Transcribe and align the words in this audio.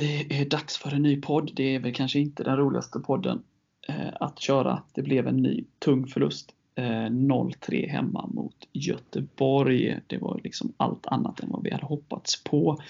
Det 0.00 0.40
är 0.40 0.44
dags 0.44 0.76
för 0.76 0.94
en 0.94 1.02
ny 1.02 1.20
podd. 1.20 1.50
Det 1.54 1.74
är 1.74 1.78
väl 1.78 1.94
kanske 1.94 2.18
inte 2.18 2.44
den 2.44 2.56
roligaste 2.56 3.00
podden 3.00 3.42
eh, 3.88 4.08
att 4.20 4.38
köra. 4.38 4.82
Det 4.94 5.02
blev 5.02 5.26
en 5.26 5.36
ny 5.36 5.64
tung 5.78 6.06
förlust. 6.06 6.54
Eh, 6.74 6.84
0-3 6.84 7.88
hemma 7.88 8.26
mot 8.26 8.68
Göteborg. 8.72 10.00
Det 10.06 10.18
var 10.18 10.40
liksom 10.44 10.72
allt 10.76 11.06
annat 11.06 11.40
än 11.40 11.50
vad 11.50 11.62
vi 11.62 11.70
hade 11.70 11.86
hoppats 11.86 12.44
på. 12.44 12.82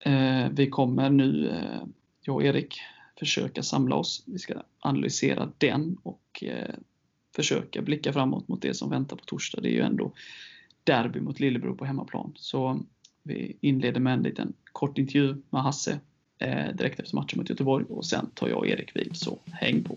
Eh, 0.00 0.48
vi 0.52 0.66
kommer 0.70 1.10
nu, 1.10 1.48
eh, 1.48 1.86
jag 2.20 2.36
och 2.36 2.44
Erik, 2.44 2.80
försöka 3.18 3.62
samla 3.62 3.96
oss. 3.96 4.24
Vi 4.26 4.38
ska 4.38 4.54
analysera 4.80 5.52
den 5.58 5.96
och 6.02 6.44
eh, 6.44 6.74
försöka 7.36 7.82
blicka 7.82 8.12
framåt 8.12 8.48
mot 8.48 8.62
det 8.62 8.74
som 8.74 8.90
väntar 8.90 9.16
på 9.16 9.24
torsdag. 9.24 9.60
Det 9.60 9.68
är 9.68 9.74
ju 9.74 9.82
ändå 9.82 10.12
derby 10.84 11.20
mot 11.20 11.40
Lillebro 11.40 11.76
på 11.76 11.84
hemmaplan. 11.84 12.32
Så 12.36 12.80
vi 13.22 13.56
inleder 13.60 14.00
med 14.00 14.12
en 14.12 14.22
liten 14.22 14.52
kort 14.72 14.98
intervju 14.98 15.42
med 15.50 15.62
Hasse 15.62 16.00
Eh, 16.40 16.74
direkt 16.74 17.00
efter 17.00 17.16
matchen 17.16 17.38
mot 17.38 17.50
Göteborg 17.50 17.84
och 17.88 18.04
sen 18.04 18.30
tar 18.34 18.48
jag 18.48 18.58
och 18.58 18.66
Erik 18.66 18.96
vid, 18.96 19.16
så 19.16 19.38
häng 19.52 19.82
på! 19.82 19.96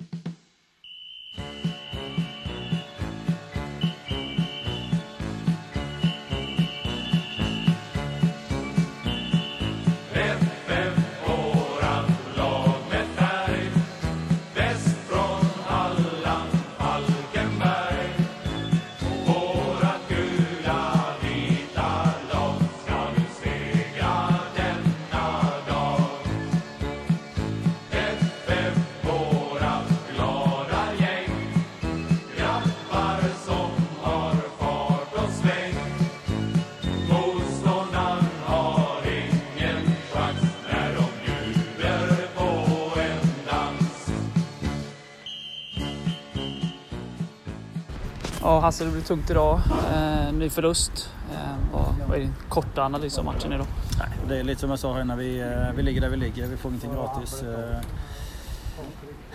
Hasse, 48.63 48.85
det 48.85 48.91
blir 48.91 49.01
tungt 49.01 49.29
idag. 49.29 49.59
Eh, 49.93 50.33
ny 50.33 50.49
förlust. 50.49 51.09
Eh, 51.33 51.37
vad, 51.73 51.95
vad 52.07 52.17
är 52.17 52.21
din 52.21 52.33
korta 52.49 52.83
analys 52.83 53.17
av 53.17 53.25
matchen 53.25 53.53
idag? 53.53 53.65
Nej, 53.99 54.07
det 54.27 54.39
är 54.39 54.43
lite 54.43 54.61
som 54.61 54.69
jag 54.69 54.79
sa 54.79 54.93
här 54.93 55.01
innan, 55.01 55.17
vi, 55.17 55.39
eh, 55.39 55.75
vi 55.75 55.83
ligger 55.83 56.01
där 56.01 56.09
vi 56.09 56.17
ligger. 56.17 56.47
Vi 56.47 56.57
får 56.57 56.71
ingenting 56.71 56.91
gratis. 56.93 57.43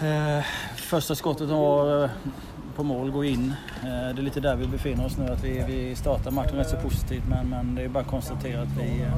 Eh, 0.00 0.38
eh, 0.38 0.44
Första 0.76 1.14
skottet 1.14 1.48
var 1.48 2.04
eh, 2.04 2.10
på 2.76 2.82
mål 2.82 3.10
går 3.10 3.24
in. 3.24 3.54
Eh, 3.82 3.88
Det 3.88 4.20
är 4.20 4.22
lite 4.22 4.40
där 4.40 4.56
vi 4.56 4.66
befinner 4.66 5.06
oss 5.06 5.16
nu. 5.18 5.32
Att 5.32 5.44
vi, 5.44 5.64
vi 5.66 5.96
startar 5.96 6.30
matchen 6.30 6.56
rätt 6.56 6.68
så 6.70 6.76
positivt 6.76 7.24
men, 7.28 7.48
men 7.48 7.74
det 7.74 7.82
är 7.82 7.88
bara 7.88 8.00
att 8.04 8.10
konstatera 8.10 8.62
att 8.62 8.76
vi, 8.80 9.02
eh, 9.02 9.12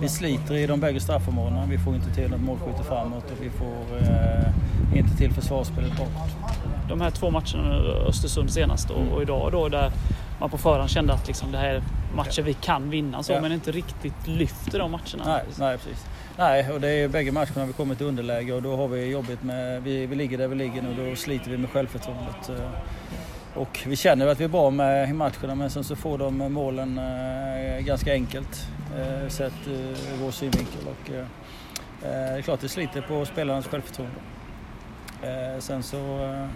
vi 0.00 0.08
sliter 0.08 0.54
i 0.54 0.66
de 0.66 0.80
bägge 0.80 1.00
straffområdena. 1.00 1.66
Vi 1.66 1.78
får 1.78 1.94
inte 1.94 2.10
till 2.14 2.30
något 2.30 2.40
målskytte 2.40 2.82
framåt 2.84 3.24
och 3.30 3.38
vi 3.44 3.50
får 3.50 3.96
eh, 4.00 4.98
inte 4.98 5.16
till 5.16 5.32
försvarsspelet 5.32 5.90
bakåt. 5.98 6.43
De 6.88 7.00
här 7.00 7.10
två 7.10 7.30
matcherna, 7.30 7.74
Östersund 8.08 8.50
senast 8.52 8.90
och, 8.90 9.02
och 9.14 9.22
idag 9.22 9.52
då, 9.52 9.68
där 9.68 9.92
man 10.40 10.50
på 10.50 10.58
förhand 10.58 10.90
kände 10.90 11.12
att 11.12 11.26
liksom 11.26 11.52
det 11.52 11.58
här 11.58 11.74
är 11.74 11.82
matcher 12.16 12.42
vi 12.42 12.54
kan 12.54 12.90
vinna 12.90 13.22
så, 13.22 13.32
Ja. 13.32 13.40
men 13.40 13.52
inte 13.52 13.70
riktigt 13.72 14.26
lyfter 14.26 14.78
de 14.78 14.90
matcherna. 14.90 15.24
Nej, 15.24 15.42
nej 15.58 15.78
precis. 15.78 16.06
Nej, 16.38 16.70
och 16.72 16.80
det 16.80 16.88
är 16.88 17.08
bägge 17.08 17.32
matcherna 17.32 17.66
vi 17.66 17.72
kommit 17.72 18.00
i 18.00 18.04
underläge 18.04 18.52
och 18.52 18.62
då 18.62 18.76
har 18.76 18.88
vi 18.88 19.10
jobbigt 19.10 19.42
med, 19.42 19.82
vi, 19.82 20.06
vi 20.06 20.16
ligger 20.16 20.38
där 20.38 20.48
vi 20.48 20.54
ligger 20.54 20.82
nu 20.82 20.88
och 20.88 21.10
då 21.10 21.16
sliter 21.16 21.50
vi 21.50 21.58
med 21.58 21.70
självförtroendet. 21.70 22.48
Eh, 22.48 22.70
Och 23.54 23.80
vi 23.86 23.96
känner 23.96 24.26
att 24.26 24.40
vi 24.40 24.44
är 24.44 24.48
bra 24.48 24.70
med 24.70 25.08
i 25.08 25.12
matcherna 25.12 25.54
men 25.54 25.70
sen 25.70 25.84
så 25.84 25.96
får 25.96 26.18
de 26.18 26.52
målen 26.52 26.98
eh, 26.98 27.84
ganska 27.84 28.12
enkelt 28.12 28.68
eh, 28.98 29.28
sett 29.28 29.52
ur 29.66 29.96
vår 30.22 30.30
synvinkel. 30.30 30.80
Och, 30.86 31.10
det 32.02 32.08
är 32.08 32.42
klart 32.42 32.60
det 32.60 32.68
sliter 32.68 33.00
på 33.00 33.24
spelarnas 33.24 33.66
självförtroende. 33.66 34.16
Eh, 35.24 35.58
Sen 35.60 35.82
så 35.82 35.96
eh, 36.24 36.46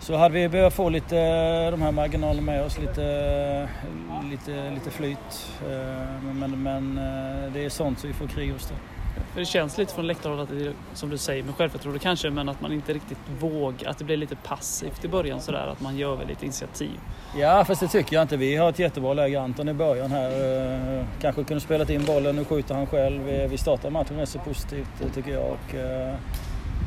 så 0.00 0.16
hade 0.16 0.34
vi 0.34 0.48
behövt 0.48 0.74
få 0.74 0.88
lite 0.88 1.18
eh, 1.18 1.70
de 1.70 1.82
här 1.82 1.92
marginalerna 1.92 2.42
med 2.42 2.62
oss, 2.64 2.78
lite, 2.78 3.68
lite, 4.30 4.70
lite 4.70 4.90
flyt. 4.90 5.52
Men, 6.22 6.62
men 6.62 6.94
det 7.52 7.64
är 7.64 7.68
sånt 7.68 7.98
som 7.98 8.08
vi 8.08 8.14
får 8.14 8.26
kriga 8.26 8.54
oss 8.54 8.66
till. 8.66 8.76
För 9.32 9.40
det 9.40 9.46
känns 9.46 9.78
lite 9.78 9.94
från 9.94 10.06
läktarhåll 10.06 10.40
att 10.40 10.48
det 10.48 10.66
är, 10.66 10.72
som 10.94 11.10
du 11.10 11.18
säger, 11.18 11.42
med 11.44 11.54
självförtroende 11.54 11.98
kanske, 12.00 12.30
men 12.30 12.48
att 12.48 12.60
man 12.60 12.72
inte 12.72 12.92
riktigt 12.92 13.18
vågar, 13.40 13.90
att 13.90 13.98
det 13.98 14.04
blir 14.04 14.16
lite 14.16 14.36
passivt 14.36 15.04
i 15.04 15.08
början 15.08 15.40
sådär, 15.40 15.66
att 15.72 15.80
man 15.80 15.96
gör 15.96 16.16
väl 16.16 16.26
lite 16.28 16.44
initiativ. 16.44 17.00
Ja, 17.38 17.64
fast 17.64 17.80
det 17.80 17.88
tycker 17.88 18.16
jag 18.16 18.22
inte. 18.22 18.36
Vi 18.36 18.56
har 18.56 18.68
ett 18.70 18.78
jättebra 18.78 19.14
läge. 19.14 19.40
Anton 19.40 19.68
i 19.68 19.72
början 19.74 20.10
här. 20.10 21.06
Kanske 21.20 21.44
kunde 21.44 21.60
spelat 21.60 21.90
in 21.90 22.04
bollen. 22.04 22.36
Nu 22.36 22.44
skjuter 22.44 22.74
han 22.74 22.86
själv. 22.86 23.22
Vi- 23.50 23.58
startar 23.58 23.90
matchen 23.90 24.16
rätt 24.16 24.28
så 24.28 24.38
positivt 24.38 25.14
tycker 25.14 25.32
jag. 25.32 25.42
Och, 25.44 25.74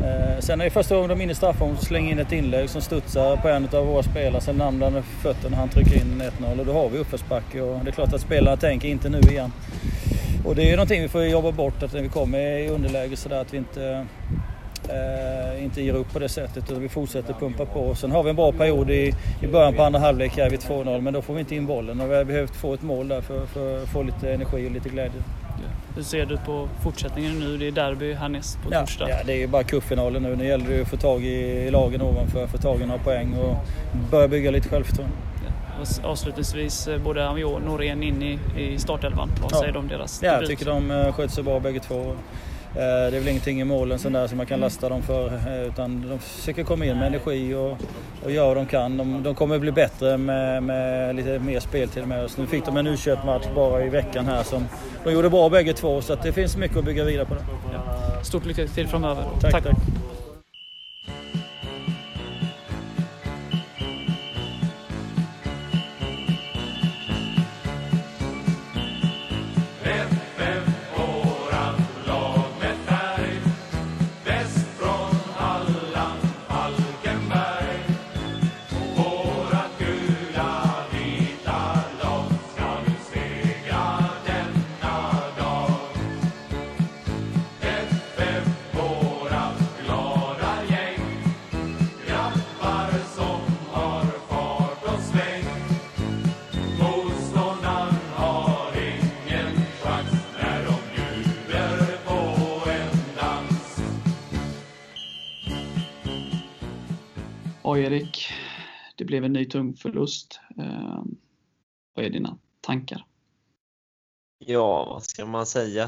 Eh, 0.04 0.40
sen 0.40 0.62
är 0.62 0.66
det 0.66 0.72
första 0.72 0.96
gången 0.96 1.10
de 1.10 1.20
är 1.20 1.24
inne 1.24 1.32
i 1.32 1.36
straffområdet 1.36 1.82
och 1.82 1.88
slänger 1.88 2.12
in 2.12 2.20
ett 2.20 2.32
inlägg 2.32 2.70
som 2.70 2.82
studsar 2.82 3.38
på 3.38 3.48
en 3.48 3.68
av 3.74 3.86
våra 3.86 4.04
spelare. 4.04 4.42
Sen 4.42 4.62
ramlar 4.62 4.92
den 4.92 5.04
fötterna 5.04 5.50
när 5.50 5.58
han 5.58 5.70
trycker 5.70 5.96
in 5.96 6.22
1-0 6.40 6.60
och 6.60 6.66
då 6.66 6.74
har 6.74 6.90
vi 6.90 6.98
uppförsbacke. 6.98 7.62
Och 7.62 7.84
det 7.84 7.90
är 7.90 7.92
klart 7.92 8.14
att 8.14 8.22
spelarna 8.22 8.58
tänker 8.58 8.88
inte 8.88 9.10
nu 9.10 9.20
igen. 9.20 9.52
Och 10.46 10.56
det 10.56 10.64
är 10.64 10.70
ju 10.70 10.76
någonting 10.76 11.02
vi 11.02 11.08
får 11.08 11.24
jobba 11.24 11.52
bort 11.52 11.84
att 11.84 11.94
när 11.94 12.02
vi 12.02 12.10
kommer 12.10 12.40
i 12.40 12.70
underläge 12.70 13.16
sådär 13.16 13.42
att 13.42 13.54
vi 13.54 13.58
inte 13.58 14.06
eh, 14.90 15.64
inte 15.64 15.82
ger 15.82 15.94
upp 15.94 16.14
på 16.14 16.20
det 16.20 16.30
sättet 16.30 16.72
utan 16.72 16.82
vi 16.82 16.90
fortsätter 16.90 17.34
pumpa 17.34 17.66
på. 17.66 17.96
Sen 17.96 18.12
har 18.12 18.24
vi 18.24 18.30
en 18.30 18.36
bra 18.36 18.52
period 18.52 18.90
i, 18.90 19.14
i 19.42 19.48
början 19.48 19.74
på 19.74 19.84
andra 19.84 20.00
halvlek 20.00 20.38
här 20.38 20.50
vid 20.50 20.60
2-0 20.60 21.02
men 21.02 21.14
då 21.14 21.22
får 21.22 21.34
vi 21.34 21.40
inte 21.40 21.56
in 21.56 21.66
bollen 21.66 22.02
och 22.02 22.12
vi 22.12 22.16
har 22.16 22.24
behövt 22.24 22.56
få 22.56 22.74
ett 22.74 22.82
mål 22.82 23.08
där 23.08 23.22
för, 23.22 23.46
för 23.46 23.84
att 23.84 23.90
få 23.90 24.04
lite 24.04 24.34
energi 24.34 24.68
och 24.68 24.72
lite 24.72 24.90
glädje. 24.90 25.22
Hur 25.98 26.04
ser 26.04 26.26
du 26.26 26.38
på 26.38 26.70
fortsättningen 26.84 27.40
nu? 27.40 27.58
Det 27.58 27.68
är 27.68 27.72
derby 27.72 28.14
härnäst 28.14 28.60
på 28.64 28.70
Ja, 28.74 28.80
torsdag. 28.80 29.10
ja, 29.10 29.16
det 29.26 29.34
är 29.34 29.38
ju 29.38 29.48
bara 29.48 29.64
cupfinalen 29.64 30.24
nu. 30.24 30.36
Nu 30.36 30.46
gäller 30.48 30.68
det 30.68 30.76
ju 30.76 30.82
att 30.82 30.88
få 30.88 30.98
tag 30.98 31.24
i, 31.26 31.72
lagen 31.72 32.02
ovanför, 32.02 32.48
få 32.48 32.58
tag 32.58 32.82
i 32.82 32.86
några 32.86 33.00
poäng 33.04 33.34
och 33.34 33.56
börja 34.12 34.28
bygga 34.28 34.52
lite 34.52 34.70
självförtroende. 34.70 35.16
Och 35.82 36.10
Avslutningsvis, 36.10 36.88
eh, 36.88 36.98
både 37.02 37.28
Amiot 37.28 37.54
och 37.54 37.62
Norén 37.62 38.04
in 38.04 38.24
i, 38.24 38.40
i 38.62 38.78
startelvan. 38.80 39.32
Vad 39.42 39.52
Ja. 39.52 39.60
säger 39.60 39.74
du 39.74 39.80
om 39.80 39.88
deras 39.88 40.24
Ja, 40.24 40.32
jag 40.34 40.46
tycker 40.46 40.66
de 40.66 40.92
eh, 40.92 41.14
sköter 41.14 41.34
sig 41.34 41.44
bra 41.44 41.60
bägge 41.60 41.80
två. 41.80 42.16
Eh, 42.76 42.82
Det 42.82 43.18
är 43.18 43.20
väl 43.20 43.28
ingenting 43.28 43.62
i 43.62 43.64
målen 43.64 44.00
sån 44.00 44.14
där 44.14 44.28
som 44.28 44.38
man 44.38 44.46
kan 44.46 44.60
lasta 44.60 44.90
dem 44.90 45.02
för 45.02 45.28
eh, 45.28 45.68
utan 45.68 46.10
de 46.10 46.20
försöker 46.20 46.64
komma 46.64 46.86
in 46.86 46.98
med 46.98 47.08
energi 47.08 47.54
och, 47.54 47.78
och 48.24 48.32
göra 48.32 48.48
vad 48.48 48.58
de 48.58 48.66
kan. 48.66 48.98
De, 48.98 49.24
de 49.24 49.36
kommer 49.36 49.60
bli 49.60 49.72
bättre 49.72 50.18
med, 50.18 50.64
med 50.64 51.16
lite 51.16 51.40
mer 51.40 51.60
speltid 51.60 52.08
med 52.08 52.26
oss. 52.26 52.38
Nu 52.38 52.48
fick 52.48 52.66
de 52.66 52.78
en 52.78 52.88
u 52.88 52.98
match 53.26 53.46
bara 53.56 53.86
i 53.86 53.90
veckan 53.90 54.26
här 54.26 54.44
som 54.44 54.66
de 55.04 55.14
gjorde 55.14 55.30
bra 55.30 55.50
bägge 55.50 55.74
två 55.74 56.02
så 56.02 56.14
att 56.14 56.24
det 56.24 56.32
finns 56.32 56.58
mycket 56.58 56.78
att 56.78 56.86
bygga 56.86 57.04
vidare 57.04 57.26
på. 57.26 57.34
Det. 57.34 57.42
Ja. 57.74 58.24
Stort 58.24 58.46
lycka 58.46 58.68
till 58.68 58.88
framöver. 58.88 59.24
Tack, 59.42 59.52
tack. 59.52 59.62
FM, 59.66 59.76
Ja, 107.68 107.78
Erik. 107.78 108.28
Det 108.96 109.06
blev 109.06 109.24
en 109.24 109.34
ny 109.34 109.46
tung 109.46 109.74
förlust. 109.74 110.40
Ehm, 110.58 111.18
vad 111.94 112.06
är 112.06 112.10
dina 112.10 112.40
tankar? 112.62 113.06
Ja, 114.38 114.86
vad 114.86 115.04
ska 115.04 115.26
man 115.26 115.46
säga? 115.46 115.84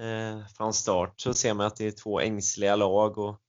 Eh, 0.00 0.46
från 0.56 0.74
start 0.74 1.20
så 1.20 1.34
ser 1.34 1.54
man 1.54 1.66
att 1.66 1.76
det 1.76 1.86
är 1.86 1.90
två 1.90 2.20
ängsliga 2.20 2.76
lag 2.76 3.18
och 3.18 3.40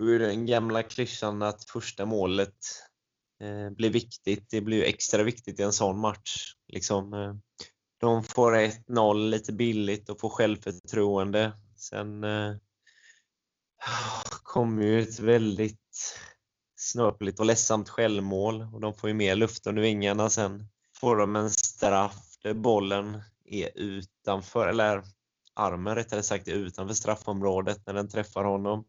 ur 0.00 0.18
den 0.18 0.46
gamla 0.46 0.82
klyschan 0.82 1.42
att 1.42 1.64
första 1.64 2.06
målet 2.06 2.56
eh, 3.40 3.70
blir 3.70 3.90
viktigt. 3.90 4.50
Det 4.50 4.60
blir 4.60 4.76
ju 4.76 4.84
extra 4.84 5.22
viktigt 5.22 5.60
i 5.60 5.62
en 5.62 5.72
sån 5.72 5.98
match. 5.98 6.54
Liksom, 6.72 7.14
eh, 7.14 7.34
de 8.00 8.24
får 8.24 8.56
1-0 8.56 9.30
lite 9.30 9.52
billigt 9.52 10.08
och 10.08 10.20
får 10.20 10.28
självförtroende. 10.28 11.52
Sen 11.76 12.24
kommer 14.42 14.82
ju 14.82 15.02
ett 15.02 15.20
väldigt 15.20 15.80
snöpligt 16.76 17.40
och 17.40 17.46
ledsamt 17.46 17.88
självmål 17.88 18.68
och 18.72 18.80
de 18.80 18.94
får 18.94 19.08
ju 19.08 19.14
mer 19.14 19.36
luft 19.36 19.66
under 19.66 19.82
vingarna. 19.82 20.30
Sen 20.30 20.68
får 20.96 21.16
de 21.16 21.36
en 21.36 21.50
straff 21.50 22.38
där 22.42 22.54
bollen 22.54 23.22
är 23.44 23.70
utanför, 23.74 24.68
eller 24.68 25.02
armen 25.54 25.94
rättare 25.94 26.22
sagt 26.22 26.48
är 26.48 26.52
utanför 26.52 26.94
straffområdet 26.94 27.86
när 27.86 27.94
den 27.94 28.08
träffar 28.08 28.44
honom. 28.44 28.84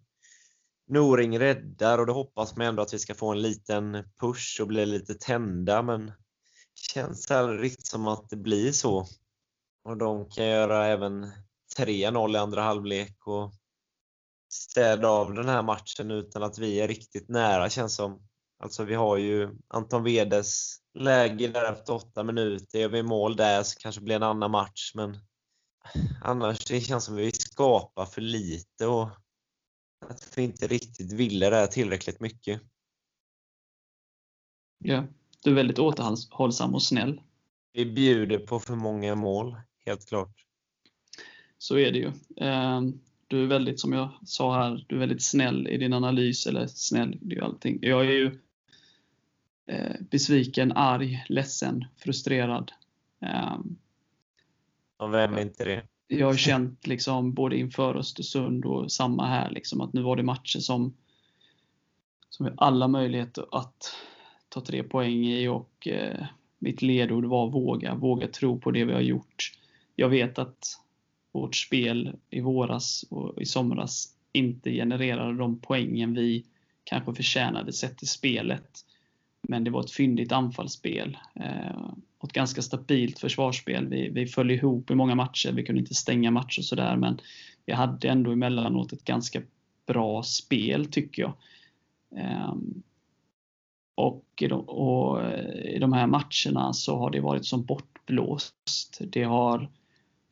Noring 0.87 1.39
räddar 1.39 1.97
och 1.97 2.05
då 2.05 2.13
hoppas 2.13 2.55
man 2.55 2.67
ändå 2.67 2.81
att 2.81 2.93
vi 2.93 2.99
ska 2.99 3.15
få 3.15 3.31
en 3.31 3.41
liten 3.41 4.03
push 4.19 4.61
och 4.61 4.67
bli 4.67 4.85
lite 4.85 5.13
tända 5.13 5.81
men 5.81 6.11
känns 6.93 7.31
aldrig 7.31 7.61
riktigt 7.61 7.87
som 7.87 8.07
att 8.07 8.29
det 8.29 8.35
blir 8.35 8.71
så. 8.71 9.07
Och 9.83 9.97
de 9.97 10.29
kan 10.29 10.45
göra 10.45 10.85
även 10.85 11.31
3-0 11.77 12.35
i 12.35 12.37
andra 12.37 12.61
halvlek 12.61 13.27
och 13.27 13.53
städa 14.49 15.07
av 15.07 15.33
den 15.33 15.49
här 15.49 15.63
matchen 15.63 16.11
utan 16.11 16.43
att 16.43 16.57
vi 16.57 16.79
är 16.79 16.87
riktigt 16.87 17.29
nära 17.29 17.69
känns 17.69 17.95
som. 17.95 18.27
Alltså 18.59 18.83
vi 18.83 18.95
har 18.95 19.17
ju 19.17 19.57
Anton 19.67 20.03
Wedes 20.03 20.77
läge 20.93 21.47
där 21.47 21.71
efter 21.71 21.93
åtta 21.93 22.23
minuter. 22.23 22.79
Gör 22.79 22.89
vi 22.89 23.03
mål 23.03 23.35
där 23.35 23.63
så 23.63 23.79
kanske 23.79 24.01
det 24.01 24.05
blir 24.05 24.15
en 24.15 24.23
annan 24.23 24.51
match 24.51 24.91
men 24.95 25.17
annars 26.21 26.65
det 26.65 26.81
känns 26.81 27.05
som 27.05 27.15
att 27.15 27.21
vi 27.21 27.31
skapar 27.31 28.05
för 28.05 28.21
lite 28.21 28.87
och 28.87 29.09
att 30.05 30.37
vi 30.37 30.43
inte 30.43 30.67
riktigt 30.67 31.11
ville 31.11 31.49
det 31.49 31.67
tillräckligt 31.67 32.19
mycket. 32.19 32.61
Ja, 34.79 35.03
du 35.43 35.51
är 35.51 35.55
väldigt 35.55 35.79
återhållsam 35.79 36.75
och 36.75 36.83
snäll. 36.83 37.21
Vi 37.73 37.85
bjuder 37.85 38.39
på 38.39 38.59
för 38.59 38.75
många 38.75 39.15
mål, 39.15 39.55
helt 39.85 40.07
klart. 40.07 40.45
Så 41.57 41.77
är 41.77 41.91
det 41.91 41.97
ju. 41.97 42.11
Du 43.27 43.43
är 43.43 43.47
väldigt, 43.47 43.79
som 43.79 43.93
jag 43.93 44.09
sa 44.25 44.55
här, 44.55 44.85
du 44.87 44.95
är 44.95 44.99
väldigt 44.99 45.23
snäll 45.23 45.67
i 45.67 45.77
din 45.77 45.93
analys, 45.93 46.47
eller 46.47 46.67
snäll, 46.67 47.17
det 47.21 47.35
är 47.35 47.39
ju 47.39 47.45
allting. 47.45 47.79
Jag 47.81 48.05
är 48.05 48.11
ju 48.11 48.39
eh, 49.67 49.95
besviken, 50.11 50.71
arg, 50.71 51.25
ledsen, 51.29 51.85
frustrerad. 51.97 52.71
Ehm, 53.21 53.77
Och 54.97 55.13
vem 55.13 55.33
är 55.33 55.41
inte 55.41 55.65
det? 55.65 55.83
jag 56.07 56.27
har 56.27 56.35
känt 56.35 56.87
liksom 56.87 57.33
både 57.33 57.57
inför 57.57 57.95
Östersund 57.95 58.65
och 58.65 58.91
samma 58.91 59.25
här 59.27 59.51
liksom 59.51 59.81
att 59.81 59.93
nu 59.93 60.01
var 60.01 60.15
det 60.15 60.23
matcher 60.23 60.59
som 60.59 60.93
som 62.29 62.45
vi 62.45 62.51
alla 62.57 62.87
möjligheter 62.87 63.45
att 63.51 63.95
ta 64.49 64.61
tre 64.61 64.83
poäng 64.83 65.25
i 65.25 65.47
och 65.47 65.87
eh, 65.87 66.25
mitt 66.59 66.81
ledord 66.81 67.25
var 67.25 67.49
våga, 67.49 67.95
våga 67.95 68.27
tro 68.27 68.59
på 68.59 68.71
det 68.71 68.85
vi 68.85 68.93
har 68.93 69.01
gjort. 69.01 69.51
Jag 69.95 70.09
vet 70.09 70.39
att 70.39 70.79
vårt 71.41 71.55
spel 71.55 72.15
i 72.29 72.41
våras 72.41 73.05
och 73.09 73.41
i 73.41 73.45
somras 73.45 74.13
inte 74.31 74.71
genererade 74.71 75.37
de 75.37 75.59
poängen 75.59 76.13
vi 76.13 76.45
kanske 76.83 77.13
förtjänade 77.13 77.73
sett 77.73 77.97
till 77.97 78.07
spelet. 78.07 78.69
Men 79.41 79.63
det 79.63 79.71
var 79.71 79.79
ett 79.79 79.91
fyndigt 79.91 80.31
anfallsspel 80.31 81.17
eh, 81.35 81.81
och 82.17 82.29
ett 82.29 82.33
ganska 82.33 82.61
stabilt 82.61 83.19
försvarsspel. 83.19 83.87
Vi, 83.87 84.09
vi 84.09 84.25
föll 84.25 84.51
ihop 84.51 84.91
i 84.91 84.95
många 84.95 85.15
matcher, 85.15 85.51
vi 85.51 85.63
kunde 85.63 85.79
inte 85.79 85.95
stänga 85.95 86.31
matcher 86.31 86.59
och 86.59 86.65
sådär 86.65 86.95
men 86.95 87.21
vi 87.65 87.73
hade 87.73 88.09
ändå 88.09 88.31
emellanåt 88.31 88.93
ett 88.93 89.03
ganska 89.03 89.41
bra 89.85 90.23
spel 90.23 90.85
tycker 90.85 91.21
jag. 91.21 91.33
Eh, 92.15 92.55
och, 93.95 94.25
i 94.41 94.47
de, 94.47 94.61
och 94.61 95.23
eh, 95.23 95.75
i 95.75 95.79
de 95.79 95.93
här 95.93 96.07
matcherna 96.07 96.73
så 96.73 96.97
har 96.97 97.11
det 97.11 97.19
varit 97.19 97.45
som 97.45 97.65
bortblåst. 97.65 98.97
Det 98.99 99.23
har 99.23 99.69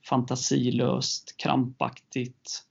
fantasilöst, 0.10 1.38
krampaktigt, 1.38 2.64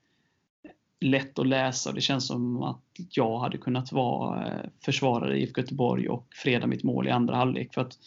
lätt 1.01 1.39
att 1.39 1.47
läsa 1.47 1.93
det 1.93 2.01
känns 2.01 2.27
som 2.27 2.63
att 2.63 2.81
jag 3.11 3.39
hade 3.39 3.59
kunnat 3.59 3.93
vara 3.93 4.47
eh, 4.47 4.71
försvarare 4.85 5.39
i 5.39 5.43
IFK 5.43 5.61
Göteborg 5.61 6.09
och 6.09 6.27
freda 6.35 6.67
mitt 6.67 6.83
mål 6.83 7.09
i 7.09 7.11
andra 7.11 7.37
halvlek. 7.37 7.75
För 7.75 7.81
att 7.81 7.99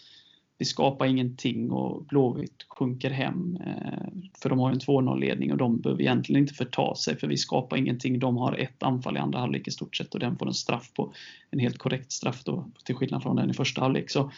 vi 0.57 0.65
skapar 0.65 1.06
ingenting 1.06 1.71
och 1.71 2.06
Blåvitt 2.06 2.65
sjunker 2.68 3.09
hem. 3.09 3.57
Eh, 3.65 4.07
för 4.41 4.50
de 4.50 4.59
har 4.59 4.71
en 4.71 4.79
2-0-ledning 4.79 5.51
och 5.51 5.57
de 5.57 5.81
behöver 5.81 6.01
egentligen 6.01 6.41
inte 6.41 6.53
förta 6.53 6.95
sig 6.95 7.18
för 7.18 7.27
vi 7.27 7.38
skapar 7.38 7.77
ingenting. 7.77 8.19
De 8.19 8.38
har 8.38 8.53
ett 8.53 8.83
anfall 8.83 9.18
i 9.18 9.19
andra 9.19 9.39
halvlek 9.39 9.68
i 9.68 9.71
stort 9.71 9.95
sett 9.95 10.13
och 10.13 10.19
den 10.19 10.38
får 10.38 10.47
en 10.47 10.53
straff 10.53 10.94
på. 10.94 11.13
En 11.51 11.59
helt 11.59 11.77
korrekt 11.77 12.12
straff 12.12 12.44
då, 12.44 12.65
till 12.83 12.95
skillnad 12.95 13.23
från 13.23 13.35
den 13.35 13.50
i 13.50 13.53
första 13.53 13.81
halvlek. 13.81 14.09
Så 14.09 14.31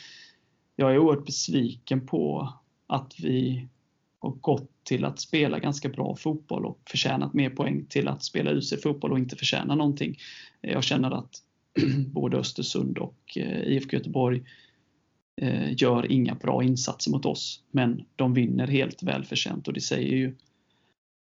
jag 0.75 0.93
är 0.93 0.97
oerhört 0.97 1.25
besviken 1.25 2.07
på 2.07 2.53
att 2.87 3.19
vi 3.19 3.67
har 4.19 4.31
gått 4.31 4.71
till 4.83 5.05
att 5.05 5.19
spela 5.19 5.59
ganska 5.59 5.89
bra 5.89 6.15
fotboll 6.15 6.65
och 6.65 6.81
förtjänat 6.89 7.33
mer 7.33 7.49
poäng 7.49 7.85
till 7.89 8.07
att 8.07 8.23
spela 8.23 8.51
usel 8.51 8.79
fotboll 8.79 9.11
och 9.11 9.19
inte 9.19 9.35
förtjäna 9.35 9.75
någonting. 9.75 10.17
Jag 10.61 10.83
känner 10.83 11.11
att 11.11 11.43
både 12.13 12.37
Östersund 12.37 12.97
och 12.97 13.37
eh, 13.37 13.61
IFK 13.61 13.97
Göteborg 13.97 14.43
eh, 15.41 15.73
gör 15.81 16.11
inga 16.11 16.35
bra 16.35 16.63
insatser 16.63 17.11
mot 17.11 17.25
oss, 17.25 17.63
men 17.71 18.05
de 18.15 18.33
vinner 18.33 18.67
helt 18.67 19.03
välförtjänt 19.03 19.67
och 19.67 19.73
det 19.73 19.81
säger 19.81 20.17
ju 20.17 20.35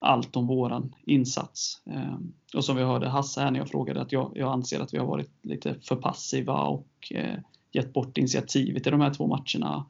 allt 0.00 0.36
om 0.36 0.46
våran 0.46 0.94
insats. 1.06 1.82
Ehm, 1.86 2.32
och 2.54 2.64
som 2.64 2.76
vi 2.76 2.82
hörde 2.82 3.08
Hasse 3.08 3.40
här 3.40 3.50
när 3.50 3.58
jag 3.58 3.68
frågade 3.68 4.00
att 4.00 4.12
jag, 4.12 4.32
jag 4.34 4.52
anser 4.52 4.80
att 4.80 4.94
vi 4.94 4.98
har 4.98 5.06
varit 5.06 5.30
lite 5.42 5.76
för 5.82 5.96
passiva 5.96 6.62
och 6.62 6.88
eh, 7.10 7.38
gett 7.72 7.92
bort 7.92 8.18
initiativet 8.18 8.86
i 8.86 8.90
de 8.90 9.00
här 9.00 9.14
två 9.14 9.26
matcherna. 9.26 9.86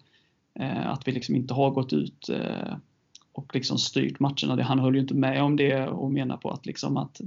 Ehm, 0.55 0.87
att 0.87 1.09
vi 1.09 1.13
liksom 1.13 1.37
inte 1.37 1.55
har 1.55 1.71
gått 1.71 1.93
ut 1.93 2.31
och 3.39 3.55
liksom 3.55 3.79
styrt 3.79 4.21
matcherna. 4.21 4.63
Han 4.63 4.79
höll 4.79 4.95
ju 4.95 5.01
inte 5.01 5.15
med 5.15 5.43
om 5.43 5.57
det 5.57 5.87
och 5.87 6.13
menar 6.13 6.37
på 6.37 6.51
att, 6.51 6.67
liksom 6.67 6.97
att 6.97 7.21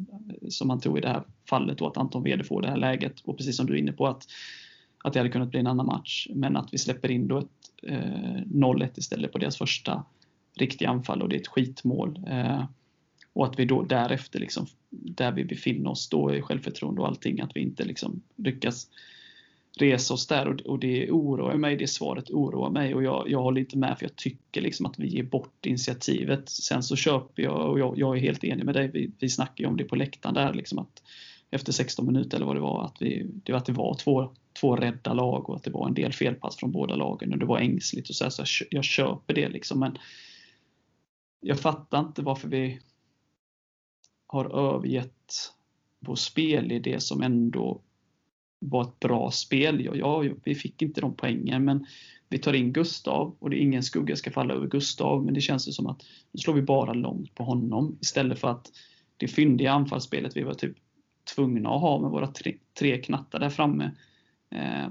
som 0.50 0.70
han 0.70 0.80
tog 0.80 0.98
i 0.98 1.02
det 1.02 1.08
här 1.08 1.24
fallet 1.50 1.78
då, 1.78 1.88
att 1.88 1.98
Anton 1.98 2.24
Wede 2.24 2.44
får 2.44 2.62
det 2.62 2.68
här 2.68 2.78
läget 2.78 3.20
och 3.20 3.38
precis 3.38 3.58
som 3.58 3.66
du 3.66 3.74
är 3.74 3.78
inne 3.78 3.92
på 3.92 4.08
att, 4.08 4.28
att 5.04 5.14
det 5.14 5.20
hade 5.20 5.30
kunnat 5.30 5.50
bli 5.50 5.60
en 5.60 5.68
annan 5.68 5.86
match. 5.86 6.28
Men 6.36 6.58
att 6.58 6.74
vi 6.74 6.78
släpper 6.78 7.12
in 7.12 7.28
då 7.28 7.38
ett 7.38 7.48
eh, 7.84 8.42
0-1 8.46 8.90
istället 8.96 9.32
på 9.32 9.38
deras 9.38 9.58
första 9.58 10.04
riktiga 10.56 10.90
anfall 10.90 11.22
och 11.22 11.30
det 11.30 11.36
är 11.36 11.40
ett 11.40 11.48
skitmål. 11.48 12.20
Eh, 12.28 12.64
och 13.34 13.46
att 13.46 13.60
vi 13.60 13.66
då 13.66 13.84
därefter, 13.84 14.40
liksom, 14.40 14.66
där 14.90 15.32
vi 15.32 15.46
befinner 15.46 15.90
oss 15.90 16.10
då 16.10 16.36
i 16.36 16.42
självförtroende 16.42 17.02
och 17.02 17.08
allting, 17.08 17.42
att 17.42 17.56
vi 17.56 17.60
inte 17.60 17.84
liksom 17.84 18.22
lyckas 18.36 18.88
resa 19.80 20.14
oss 20.14 20.28
där 20.28 20.48
och, 20.48 20.62
och 20.62 20.80
det 20.80 21.12
oroar 21.12 21.56
mig, 21.56 21.76
det 21.76 21.88
svaret 21.88 22.30
oroar 22.32 22.70
mig 22.70 22.96
och 22.96 23.04
jag, 23.04 23.30
jag 23.30 23.42
håller 23.42 23.62
inte 23.62 23.78
med 23.78 23.98
för 23.98 24.06
jag 24.06 24.16
tycker 24.16 24.62
liksom 24.62 24.86
att 24.86 25.00
vi 25.00 25.08
ger 25.08 25.24
bort 25.24 25.66
initiativet. 25.66 26.50
Sen 26.50 26.84
så 26.84 26.96
köper 26.96 27.44
jag, 27.44 27.70
och 27.70 27.80
jag, 27.80 27.98
jag 27.98 28.18
är 28.18 28.22
helt 28.22 28.44
enig 28.44 28.66
med 28.66 28.76
dig, 28.76 28.88
vi, 28.94 29.12
vi 29.20 29.30
snackar 29.30 29.64
ju 29.64 29.70
om 29.70 29.78
det 29.78 29.84
på 29.84 29.96
läktaren 29.96 30.36
där 30.36 30.54
liksom 30.54 30.80
att 30.80 31.04
efter 31.52 31.72
16 31.72 32.06
minuter 32.06 32.38
eller 32.38 32.46
vad 32.46 32.56
det 32.56 32.62
var, 32.62 32.86
att, 32.86 33.02
vi, 33.02 33.28
det, 33.44 33.52
var 33.52 33.60
att 33.60 33.66
det 33.66 33.72
var 33.72 33.96
två, 33.96 34.32
två 34.60 34.76
rädda 34.76 35.14
lag 35.14 35.50
och 35.50 35.56
att 35.56 35.64
det 35.64 35.72
var 35.72 35.88
en 35.88 35.94
del 35.94 36.14
felpass 36.14 36.58
från 36.58 36.72
båda 36.72 36.96
lagen 36.96 37.34
och 37.34 37.40
det 37.40 37.46
var 37.46 37.60
ängsligt 37.60 38.10
och 38.10 38.16
så, 38.16 38.24
här, 38.24 38.32
så 38.32 38.42
jag, 38.42 38.68
jag 38.72 38.84
köper 38.84 39.34
det 39.34 39.50
liksom 39.50 39.80
men 39.80 39.98
jag 41.42 41.60
fattar 41.60 42.00
inte 42.00 42.22
varför 42.22 42.48
vi 42.48 42.80
har 44.28 44.76
övergett 44.76 45.54
vår 46.00 46.16
spelidé 46.16 47.00
som 47.00 47.22
ändå 47.22 47.82
var 48.62 48.82
ett 48.82 49.00
bra 49.00 49.32
spel. 49.32 49.86
Ja, 49.86 49.96
ja, 49.96 50.34
vi 50.44 50.56
fick 50.56 50.82
inte 50.82 51.02
de 51.02 51.16
poängen, 51.16 51.66
men 51.66 51.86
vi 52.30 52.40
tar 52.40 52.54
in 52.54 52.74
Gustav 52.74 53.36
och 53.40 53.50
det 53.50 53.56
är 53.56 53.62
ingen 53.62 53.84
skugga 53.84 54.16
ska 54.16 54.32
falla 54.32 54.54
över 54.54 54.68
Gustav, 54.68 55.26
men 55.26 55.34
det 55.34 55.42
känns 55.42 55.68
ju 55.68 55.72
som 55.72 55.88
att 55.88 56.04
nu 56.32 56.38
slår 56.38 56.54
vi 56.54 56.62
bara 56.62 56.94
långt 56.94 57.36
på 57.36 57.44
honom 57.44 57.98
istället 58.02 58.40
för 58.40 58.48
att 58.48 58.72
det 59.18 59.28
fyndiga 59.28 59.72
anfallsspelet 59.72 60.38
vi 60.38 60.44
var 60.44 60.54
typ 60.54 60.78
tvungna 61.36 61.70
att 61.70 61.82
ha 61.82 62.02
med 62.02 62.12
våra 62.12 62.28
tre, 62.28 62.56
tre 62.80 62.98
knattar 62.98 63.40
där 63.40 63.50
framme. 63.50 63.92
Eh, 64.56 64.88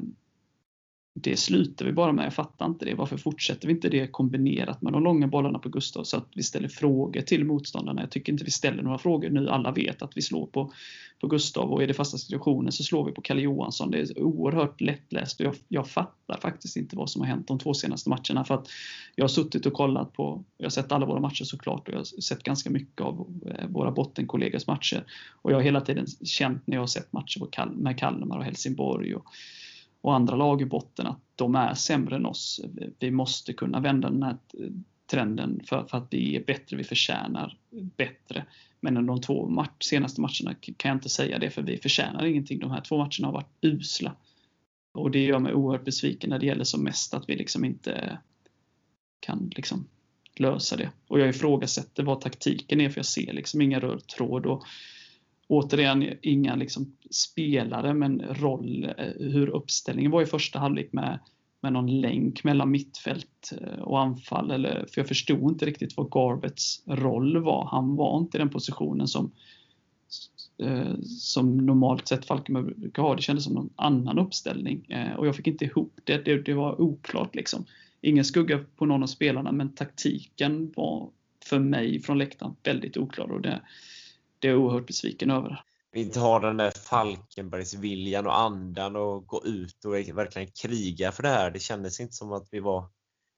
det 1.15 1.37
slutar 1.37 1.85
vi 1.85 1.93
bara 1.93 2.13
med. 2.13 2.27
Jag 2.27 2.35
fattar 2.35 2.67
inte 2.67 2.85
det. 2.85 2.95
Varför 2.95 3.17
fortsätter 3.17 3.67
vi 3.69 3.75
inte 3.75 3.89
det 3.89 4.07
kombinerat 4.07 4.83
med 4.83 4.93
de 4.93 5.03
långa 5.03 5.27
bollarna 5.27 5.59
på 5.59 5.69
Gustav 5.69 6.05
så 6.05 6.17
att 6.17 6.29
vi 6.35 6.43
ställer 6.43 6.69
frågor 6.69 7.21
till 7.21 7.45
motståndarna? 7.45 8.03
Jag 8.03 8.11
tycker 8.11 8.33
inte 8.33 8.45
vi 8.45 8.51
ställer 8.51 8.83
några 8.83 8.99
frågor 8.99 9.31
nu. 9.31 9.49
Alla 9.49 9.73
vet 9.73 10.03
att 10.03 10.17
vi 10.17 10.23
slår 10.23 10.47
på, 10.47 10.73
på 11.21 11.27
Gustav 11.27 11.73
och 11.73 11.83
i 11.83 11.87
det 11.87 11.95
fasta 11.95 12.19
situationen 12.19 12.73
så 12.73 12.83
slår 12.83 13.05
vi 13.05 13.13
på 13.13 13.21
Kalle 13.21 13.41
Johansson. 13.41 13.91
Det 13.91 13.99
är 13.99 14.23
oerhört 14.23 14.81
lättläst 14.81 15.41
och 15.41 15.47
jag, 15.47 15.55
jag 15.69 15.89
fattar 15.89 16.41
faktiskt 16.41 16.77
inte 16.77 16.97
vad 16.97 17.11
som 17.11 17.23
har 17.23 17.29
hänt 17.29 17.49
de 17.49 17.59
två 17.59 17.75
senaste 17.75 18.11
matcherna 18.11 18.45
för 18.45 18.55
att 18.55 18.69
jag 19.15 19.25
har 19.25 19.29
suttit 19.29 19.67
och 19.67 19.73
kollat 19.73 20.13
på, 20.13 20.45
jag 20.59 20.65
har 20.65 20.71
sett 20.71 20.93
alla 20.93 21.07
våra 21.07 21.21
matcher 21.21 21.45
såklart 21.45 21.89
och 21.89 21.95
jag 21.95 21.99
har 21.99 22.05
sett 22.05 22.43
ganska 22.43 22.71
mycket 22.71 23.01
av 23.01 23.41
eh, 23.47 23.67
våra 23.69 23.91
bottenkollegors 23.91 24.67
matcher 24.67 25.05
och 25.43 25.51
jag 25.51 25.57
har 25.57 25.63
hela 25.63 25.81
tiden 25.81 26.07
känt 26.25 26.67
när 26.67 26.77
jag 26.77 26.83
har 26.83 26.87
sett 26.87 27.13
matcher 27.13 27.39
på 27.39 27.47
Kal 27.47 27.77
med 27.77 27.99
Kalmar 27.99 28.39
och 28.39 28.45
Helsingborg 28.45 29.15
och 29.15 29.25
och 30.01 30.15
andra 30.15 30.37
lag 30.37 30.63
i 30.63 30.65
botten 30.65 31.07
att 31.07 31.21
de 31.37 31.55
är 31.55 31.75
sämre 31.75 32.17
än 32.17 32.27
oss. 32.27 32.61
Vi 32.99 33.11
måste 33.11 33.53
kunna 33.53 33.81
vända 33.81 34.11
den 34.11 34.23
här 34.23 34.37
trenden 35.11 35.61
för, 35.67 35.85
för 35.85 35.99
att 35.99 36.07
vi 36.11 36.37
är 36.37 36.45
bättre, 36.45 36.77
vi 36.77 36.85
förtjänar 36.85 37.59
bättre. 37.97 38.45
Men 38.81 38.97
under 38.97 39.15
de 39.15 39.21
två 39.21 39.49
match, 39.49 39.77
senaste 39.81 40.21
matcherna 40.21 40.55
kan 40.77 40.89
jag 40.89 40.97
inte 40.97 41.09
säga 41.09 41.39
det 41.39 41.51
för 41.51 41.63
vi 41.63 41.77
förtjänar 41.77 42.27
ingenting. 42.27 42.59
De 42.59 42.71
här 42.71 42.81
två 42.81 42.97
matcherna 42.97 43.27
har 43.27 43.33
varit 43.33 43.57
usla. 43.61 44.17
Och 44.93 45.11
det 45.11 45.25
gör 45.25 45.39
mig 45.39 45.55
oerhört 45.55 45.85
besviken 45.85 46.31
när 46.31 46.39
det 46.39 46.47
gäller 46.47 46.65
som 46.65 46.85
mest 46.85 47.15
att 47.15 47.29
vi 47.29 47.37
liksom 47.37 47.65
inte 47.65 48.19
kan 49.21 49.51
liksom 49.57 49.89
lösa 50.37 50.77
det. 50.77 50.91
Och 51.07 51.21
jag 51.21 51.29
ifrågasätter 51.29 52.03
vad 52.03 52.21
taktiken 52.21 52.81
är 52.81 52.89
för 52.89 52.99
jag 52.99 53.07
ser 53.07 53.33
liksom 53.33 53.61
ingen 53.61 53.81
röd 53.81 54.07
tråd. 54.07 54.47
Och 54.47 54.65
återigen, 55.51 56.05
inga 56.23 56.57
liksom 56.57 56.97
spelare 57.11 57.95
men 57.95 58.21
roll, 58.21 58.85
eh, 58.99 59.07
hur 59.19 59.49
uppställningen 59.49 60.11
var 60.11 60.23
i 60.23 60.27
första 60.27 60.59
halvlek 60.59 60.93
med, 60.93 61.19
med 61.61 61.73
någon 61.73 62.01
länk 62.01 62.45
mellan 62.45 62.71
mittfält 62.71 63.53
eh, 63.61 63.83
och 63.83 64.01
anfall. 64.01 64.51
Eller, 64.51 64.87
för 64.89 65.01
jag 65.01 65.09
förstod 65.09 65.53
inte 65.53 65.67
riktigt 65.67 65.97
vad 65.97 66.11
Garbets 66.11 66.83
roll 66.87 67.39
var. 67.39 67.69
Han 67.71 67.97
var 67.97 68.19
inte 68.19 68.37
i 68.37 68.39
den 68.39 68.51
positionen 68.51 69.09
som 69.09 69.31
eh, 70.63 70.95
som 71.05 71.67
normalt 71.67 72.09
sett 72.09 72.27
Falkenberg 72.27 72.75
brukar 72.75 73.03
ha. 73.03 73.15
Det 73.15 73.23
kändes 73.23 73.45
som 73.45 73.55
någon 73.55 73.71
annan 73.77 74.19
uppställning 74.19 74.87
och 75.19 75.27
jag 75.27 75.37
fick 75.37 75.47
inte 75.47 75.65
ihop 75.65 76.01
det. 76.05 76.25
Det, 76.25 76.43
det 76.43 76.55
var 76.55 76.81
oklart 76.81 77.35
liksom 77.35 77.65
ingen 78.01 78.25
skugga 78.25 78.65
på 78.77 78.87
någon 78.87 79.03
av 79.03 79.07
spelarna, 79.07 79.53
men 79.53 79.75
taktiken 79.75 80.73
var 80.77 81.11
för 81.45 81.59
mig 81.59 82.01
från 82.03 82.19
läktaren 82.19 82.57
väldigt 82.63 82.97
oklar 82.97 83.33
och 83.33 83.41
det, 83.41 83.61
det 84.41 84.49
är 84.49 84.53
jag 84.53 84.61
oerhört 84.61 84.87
besviken 84.87 85.31
över. 85.31 85.65
Vi 85.93 86.01
inte 86.01 86.21
har 86.21 86.41
den 86.41 86.57
där 86.57 86.71
Falkenbergsviljan 86.71 88.27
och 88.27 88.41
andan 88.41 88.97
och 88.97 89.27
gå 89.27 89.45
ut 89.45 89.85
och 89.85 89.93
verkligen 89.93 90.49
kriga 90.63 91.13
för 91.13 91.23
det 91.23 91.29
här. 91.29 91.51
Det 91.51 91.59
kändes 91.59 92.01
inte 92.01 92.13
som 92.13 92.33
att 92.33 92.49
vi 92.51 92.61
var 92.61 92.85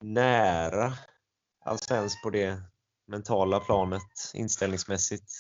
nära 0.02 0.92
alls 1.64 1.90
ens 1.90 2.22
på 2.22 2.30
det 2.30 2.62
mentala 3.06 3.60
planet 3.60 4.32
inställningsmässigt. 4.34 5.32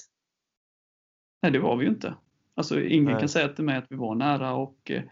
Nej, 1.42 1.52
det 1.52 1.58
var 1.58 1.76
vi 1.76 1.84
ju 1.84 1.90
inte. 1.90 2.14
Alltså, 2.54 2.80
ingen 2.80 3.12
Nej. 3.12 3.20
kan 3.20 3.28
säga 3.28 3.48
till 3.48 3.64
mig 3.64 3.76
att 3.76 3.86
vi 3.88 3.96
var 3.96 4.14
nära 4.14 4.54
och 4.54 4.90
eh, 4.90 5.02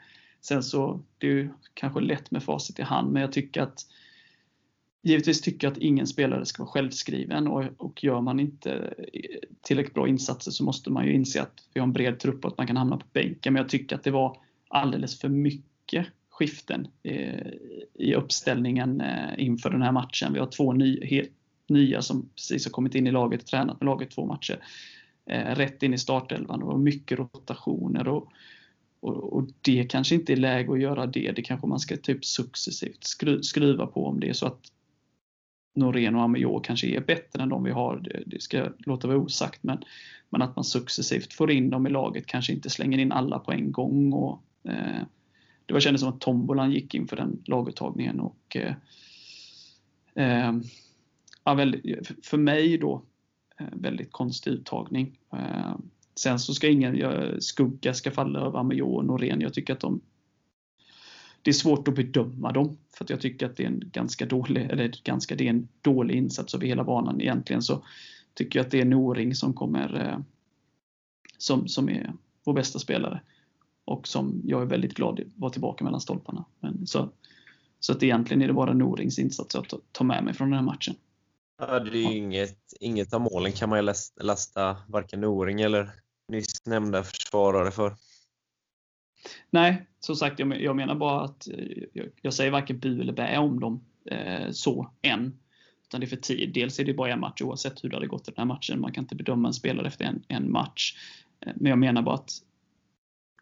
sen 0.40 0.62
så, 0.62 1.04
det 1.18 1.26
är 1.26 1.30
ju 1.30 1.50
kanske 1.74 2.00
lätt 2.00 2.30
med 2.30 2.42
facit 2.42 2.78
i 2.78 2.82
hand, 2.82 3.12
men 3.12 3.22
jag 3.22 3.32
tycker 3.32 3.62
att 3.62 3.86
Givetvis 5.02 5.40
tycker 5.40 5.66
jag 5.66 5.72
att 5.72 5.78
ingen 5.78 6.06
spelare 6.06 6.46
ska 6.46 6.62
vara 6.62 6.72
självskriven 6.72 7.48
och, 7.48 7.64
och 7.76 8.04
gör 8.04 8.20
man 8.20 8.40
inte 8.40 8.94
tillräckligt 9.62 9.94
bra 9.94 10.08
insatser 10.08 10.50
så 10.50 10.64
måste 10.64 10.90
man 10.90 11.06
ju 11.06 11.14
inse 11.14 11.42
att 11.42 11.68
vi 11.74 11.80
har 11.80 11.86
en 11.86 11.92
bred 11.92 12.18
trupp 12.18 12.44
och 12.44 12.50
att 12.50 12.58
man 12.58 12.66
kan 12.66 12.76
hamna 12.76 12.96
på 12.96 13.06
bänken. 13.12 13.52
Men 13.52 13.62
jag 13.62 13.68
tycker 13.68 13.96
att 13.96 14.02
det 14.02 14.10
var 14.10 14.36
alldeles 14.68 15.20
för 15.20 15.28
mycket 15.28 16.06
skiften 16.30 16.88
eh, 17.02 17.46
i 17.94 18.14
uppställningen 18.14 19.00
eh, 19.00 19.44
inför 19.44 19.70
den 19.70 19.82
här 19.82 19.92
matchen. 19.92 20.32
Vi 20.32 20.38
har 20.38 20.46
två 20.46 20.72
ny, 20.72 21.06
helt 21.06 21.32
nya 21.68 22.02
som 22.02 22.28
precis 22.36 22.64
har 22.64 22.70
kommit 22.70 22.94
in 22.94 23.06
i 23.06 23.10
laget, 23.10 23.46
tränat 23.46 23.80
med 23.80 23.86
laget 23.86 24.10
två 24.10 24.26
matcher. 24.26 24.64
Eh, 25.26 25.54
rätt 25.54 25.82
in 25.82 25.94
i 25.94 25.98
startelvan 25.98 26.62
och 26.62 26.80
mycket 26.80 27.18
rotationer. 27.18 28.08
Och, 28.08 28.32
och, 29.00 29.32
och, 29.32 29.48
det 29.60 29.84
kanske 29.84 30.14
inte 30.14 30.32
är 30.32 30.36
läge 30.36 30.72
att 30.72 30.80
göra 30.80 31.06
det. 31.06 31.32
Det 31.36 31.42
kanske 31.42 31.66
man 31.66 31.80
ska 31.80 31.96
typ 31.96 32.24
successivt 32.24 33.04
skruva 33.42 33.86
på 33.86 34.06
om 34.06 34.20
det 34.20 34.28
är 34.28 34.32
så 34.32 34.46
att 34.46 34.72
Norén 35.74 36.14
och 36.14 36.22
Amio 36.22 36.60
kanske 36.60 36.86
är 36.86 37.00
bättre 37.00 37.42
än 37.42 37.48
de 37.48 37.64
vi 37.64 37.70
har, 37.70 37.96
det, 37.96 38.22
det 38.26 38.42
ska 38.42 38.68
låta 38.78 39.08
vara 39.08 39.18
osagt, 39.18 39.62
men, 39.62 39.84
men 40.28 40.42
att 40.42 40.56
man 40.56 40.64
successivt 40.64 41.32
får 41.32 41.50
in 41.50 41.70
dem 41.70 41.86
i 41.86 41.90
laget, 41.90 42.26
kanske 42.26 42.52
inte 42.52 42.70
slänger 42.70 42.98
in 42.98 43.12
alla 43.12 43.38
på 43.38 43.52
en 43.52 43.72
gång. 43.72 44.12
Och, 44.12 44.42
eh, 44.64 45.02
det 45.66 45.72
var 45.72 45.80
kändes 45.80 46.00
som 46.00 46.10
att 46.10 46.20
tombolan 46.20 46.72
gick 46.72 46.94
in 46.94 47.08
för 47.08 47.16
den 47.16 47.42
laguttagningen 47.44 48.20
och 48.20 48.56
eh, 48.56 48.74
eh, 50.14 50.52
ja, 51.44 51.54
väldigt, 51.54 52.26
för 52.26 52.38
mig 52.38 52.78
då 52.78 53.02
eh, 53.60 53.66
väldigt 53.72 54.12
konstig 54.12 54.50
uttagning. 54.50 55.18
Eh, 55.32 55.76
sen 56.14 56.38
så 56.38 56.54
ska 56.54 56.68
ingen 56.68 57.02
eh, 57.02 57.38
skugga 57.38 57.94
ska 57.94 58.10
falla 58.10 58.40
över 58.40 58.58
Amio 58.58 58.82
och 58.82 59.04
Norén. 59.04 59.40
Jag 59.40 59.54
tycker 59.54 59.72
att 59.72 59.80
de 59.80 60.00
det 61.42 61.50
är 61.50 61.54
svårt 61.54 61.88
att 61.88 61.94
bedöma 61.94 62.52
dem. 62.52 62.78
För 62.94 63.04
att 63.04 63.10
jag 63.10 63.20
tycker 63.20 63.46
att 63.46 63.56
det 63.56 63.62
är 63.62 63.66
en 63.66 63.82
ganska 63.92 64.26
dålig, 64.26 64.70
eller 64.70 64.94
ganska, 65.04 65.34
det 65.34 65.46
är 65.46 65.50
en 65.50 65.68
dålig 65.80 66.14
insats 66.14 66.54
över 66.54 66.66
hela 66.66 66.84
banan. 66.84 67.20
Egentligen 67.20 67.62
så 67.62 67.84
tycker 68.34 68.58
jag 68.58 68.64
att 68.66 68.70
det 68.70 68.80
är 68.80 68.84
Noring 68.84 69.34
som 69.34 69.52
kommer 69.52 70.06
eh, 70.06 70.18
som, 71.38 71.68
som 71.68 71.88
är 71.88 72.12
vår 72.44 72.52
bästa 72.52 72.78
spelare. 72.78 73.20
Och 73.84 74.08
som 74.08 74.42
jag 74.44 74.62
är 74.62 74.66
väldigt 74.66 74.94
glad 74.94 75.20
att 75.20 75.26
vara 75.36 75.52
tillbaka 75.52 75.84
mellan 75.84 76.00
stolparna. 76.00 76.44
Men, 76.60 76.86
så, 76.86 77.10
så 77.80 77.92
att 77.92 78.02
egentligen 78.02 78.42
är 78.42 78.46
det 78.46 78.52
bara 78.52 78.72
Norings 78.72 79.18
insats 79.18 79.54
att 79.54 79.74
ta 79.92 80.04
med 80.04 80.24
mig 80.24 80.34
från 80.34 80.50
den 80.50 80.58
här 80.58 80.64
matchen. 80.64 80.94
Ja, 81.58 81.80
det 81.80 81.90
är 81.90 82.10
ju 82.10 82.16
inget, 82.16 82.58
inget 82.80 83.14
av 83.14 83.20
målen 83.20 83.52
kan 83.52 83.68
man 83.68 83.78
ju 83.78 83.92
lasta 84.20 84.76
varken 84.88 85.20
Noring 85.20 85.60
eller 85.60 85.90
nyss 86.28 86.66
nämnda 86.66 87.02
försvarare 87.02 87.70
för. 87.70 87.96
Nej, 89.50 89.86
som 90.00 90.16
sagt, 90.16 90.38
jag, 90.38 90.62
jag 90.62 90.76
menar 90.76 90.94
bara 90.94 91.24
att 91.24 91.48
eh, 91.48 91.82
jag, 91.92 92.06
jag, 92.22 92.34
säger 92.34 92.50
varken 92.50 92.78
bu 92.78 93.00
eller 93.00 93.12
bä 93.12 93.38
om 93.38 93.60
dem 93.60 93.84
eh, 94.04 94.50
så 94.50 94.90
än. 95.02 95.38
Utan 95.84 96.00
det 96.00 96.06
är 96.06 96.08
för 96.08 96.16
tid. 96.16 96.52
Dels 96.54 96.78
är 96.78 96.84
det 96.84 96.94
bara 96.94 97.12
en 97.12 97.20
match 97.20 97.42
oavsett 97.42 97.84
hur 97.84 97.88
det 97.88 97.96
hade 97.96 98.06
gått 98.06 98.28
i 98.28 98.30
den 98.30 98.48
här 98.48 98.54
matchen. 98.54 98.80
Man 98.80 98.92
kan 98.92 99.04
inte 99.04 99.14
bedöma 99.14 99.48
en 99.48 99.54
spelare 99.54 99.86
efter 99.86 100.04
en, 100.04 100.22
en 100.28 100.52
match. 100.52 100.96
Eh, 101.40 101.52
men 101.56 101.70
jag 101.70 101.78
menar 101.78 102.02
bara 102.02 102.14
att 102.14 102.32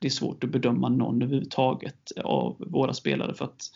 det 0.01 0.07
är 0.07 0.11
svårt 0.11 0.45
att 0.45 0.51
bedöma 0.51 0.89
någon 0.89 1.23
överhuvudtaget 1.23 2.13
av 2.25 2.57
våra 2.59 2.93
spelare 2.93 3.35
för 3.35 3.45
att 3.45 3.73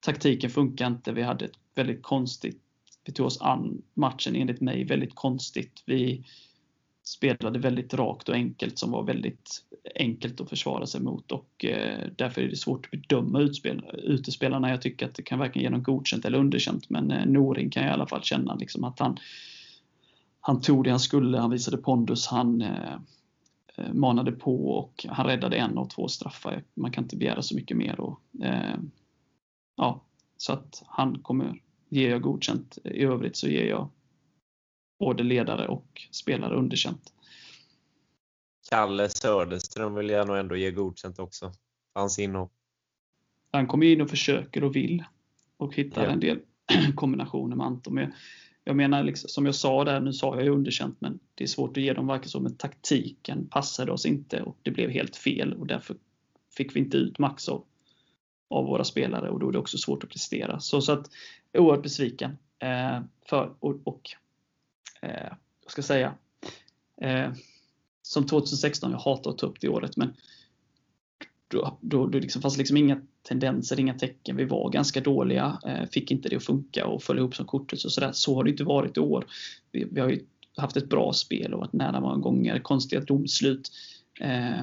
taktiken 0.00 0.50
funkar 0.50 0.86
inte. 0.86 1.12
Vi 1.12 1.22
hade 1.22 1.44
ett 1.44 1.58
väldigt 1.74 2.02
konstigt, 2.02 2.60
vi 3.04 3.12
tog 3.12 3.26
oss 3.26 3.40
an 3.40 3.82
matchen 3.94 4.36
enligt 4.36 4.60
mig 4.60 4.84
väldigt 4.84 5.14
konstigt. 5.14 5.82
Vi 5.86 6.24
spelade 7.04 7.58
väldigt 7.58 7.94
rakt 7.94 8.28
och 8.28 8.34
enkelt 8.34 8.78
som 8.78 8.90
var 8.90 9.02
väldigt 9.02 9.50
enkelt 9.94 10.40
att 10.40 10.48
försvara 10.48 10.86
sig 10.86 11.00
mot 11.00 11.32
och 11.32 11.64
eh, 11.64 12.08
därför 12.16 12.42
är 12.42 12.48
det 12.48 12.56
svårt 12.56 12.86
att 12.86 12.90
bedöma 12.90 13.40
utspel, 13.40 13.84
utespelarna. 13.92 14.70
Jag 14.70 14.82
tycker 14.82 15.06
att 15.06 15.14
det 15.14 15.22
kan 15.22 15.38
varken 15.38 15.62
ge 15.62 15.70
något 15.70 15.84
godkänt 15.84 16.24
eller 16.24 16.38
underkänt 16.38 16.90
men 16.90 17.10
eh, 17.10 17.26
Noring 17.26 17.70
kan 17.70 17.82
jag 17.82 17.90
i 17.90 17.94
alla 17.94 18.06
fall 18.06 18.22
känna 18.22 18.54
liksom 18.54 18.84
att 18.84 18.98
han 18.98 19.18
han 20.46 20.60
tog 20.60 20.84
det 20.84 20.90
han 20.90 21.00
skulle, 21.00 21.38
han 21.38 21.50
visade 21.50 21.76
pondus, 21.76 22.26
han 22.26 22.62
eh, 22.62 22.94
eh 23.76 23.92
manade 23.92 24.32
på 24.32 24.68
och 24.70 25.06
han 25.08 25.26
räddade 25.26 25.56
en 25.56 25.78
av 25.78 25.88
två 25.88 26.08
straffar. 26.08 26.64
Man 26.74 26.92
kan 26.92 27.04
inte 27.04 27.16
begära 27.16 27.42
så 27.42 27.54
mycket 27.54 27.76
mer. 27.76 28.00
Och, 28.00 28.20
eh, 28.42 28.76
ja, 29.76 30.04
så 30.36 30.52
att 30.52 30.82
han 30.86 31.18
kommer, 31.18 31.62
ger 31.88 32.10
jag 32.10 32.22
godkänt. 32.22 32.78
I 32.84 33.04
övrigt 33.04 33.36
så 33.36 33.48
ger 33.48 33.66
jag 33.66 33.88
både 34.98 35.22
ledare 35.22 35.68
och 35.68 36.02
spelare 36.10 36.54
underkänt. 36.54 37.12
Kalle 38.70 39.08
Söderström 39.08 39.94
vill 39.94 40.08
jag 40.08 40.26
nog 40.26 40.36
ändå 40.36 40.56
ge 40.56 40.70
godkänt 40.70 41.18
också. 41.18 41.52
Hans 41.94 42.18
inhopp. 42.18 42.52
Han 43.50 43.66
kommer 43.66 43.86
in 43.86 44.00
och 44.00 44.10
försöker 44.10 44.64
och 44.64 44.76
vill 44.76 45.04
och 45.56 45.74
hittar 45.74 46.04
ja. 46.04 46.10
en 46.10 46.20
del 46.20 46.40
kombinationer 46.94 47.56
med 47.56 47.66
Anton. 47.66 47.94
Men 47.94 48.12
jag 48.64 48.76
menar, 48.76 49.02
liksom, 49.02 49.28
som 49.28 49.46
jag 49.46 49.54
sa 49.54 49.84
där, 49.84 50.00
nu 50.00 50.12
sa 50.12 50.34
jag 50.34 50.44
ju 50.44 50.50
underkänt, 50.50 51.00
men 51.00 51.18
det 51.34 51.44
är 51.44 51.48
svårt 51.48 51.76
att 51.76 51.82
ge 51.82 51.92
dem 51.92 52.06
varken 52.06 52.28
så, 52.28 52.40
men 52.40 52.56
taktiken 52.56 53.48
passade 53.48 53.92
oss 53.92 54.06
inte 54.06 54.42
och 54.42 54.58
det 54.62 54.70
blev 54.70 54.90
helt 54.90 55.16
fel 55.16 55.52
och 55.52 55.66
därför 55.66 55.96
fick 56.56 56.76
vi 56.76 56.80
inte 56.80 56.96
ut 56.96 57.18
max 57.18 57.48
av, 57.48 57.64
av 58.50 58.64
våra 58.64 58.84
spelare 58.84 59.30
och 59.30 59.40
då 59.40 59.48
är 59.48 59.52
det 59.52 59.58
också 59.58 59.78
svårt 59.78 60.04
att 60.04 60.10
prestera. 60.10 60.60
Så, 60.60 60.80
så 60.80 60.92
att 60.92 61.10
oerhört 61.58 61.82
besviken. 61.82 62.38
Eh, 62.58 63.00
för, 63.26 63.54
och, 63.60 63.80
och 63.84 64.10
eh, 65.00 65.32
jag 65.62 65.70
ska 65.70 65.82
säga, 65.82 66.14
eh, 67.00 67.32
som 68.02 68.26
2016, 68.26 68.90
jag 68.90 68.98
hatar 68.98 69.30
att 69.30 69.38
ta 69.38 69.46
upp 69.46 69.60
det 69.60 69.68
året, 69.68 69.96
men 69.96 70.14
då, 71.48 71.78
då, 71.80 72.06
då 72.06 72.18
liksom 72.18 72.42
fanns 72.42 72.58
liksom 72.58 72.76
inga 72.76 73.00
tendenser, 73.28 73.80
inga 73.80 73.94
tecken. 73.94 74.36
Vi 74.36 74.44
var 74.44 74.70
ganska 74.70 75.00
dåliga, 75.00 75.58
eh, 75.66 75.88
fick 75.88 76.10
inte 76.10 76.28
det 76.28 76.36
att 76.36 76.44
funka 76.44 76.86
och 76.86 77.02
föll 77.02 77.18
ihop 77.18 77.34
som 77.34 77.46
kortet 77.46 77.84
och 77.84 77.92
sådär. 77.92 78.12
Så 78.12 78.34
har 78.34 78.44
det 78.44 78.50
inte 78.50 78.64
varit 78.64 78.96
i 78.96 79.00
år. 79.00 79.26
Vi, 79.72 79.86
vi 79.90 80.00
har 80.00 80.08
ju 80.08 80.24
haft 80.56 80.76
ett 80.76 80.88
bra 80.88 81.12
spel 81.12 81.54
och 81.54 81.60
varit 81.60 81.72
nära 81.72 82.00
många 82.00 82.16
gånger, 82.16 82.58
konstiga 82.58 83.02
domslut, 83.02 83.70
eh, 84.20 84.60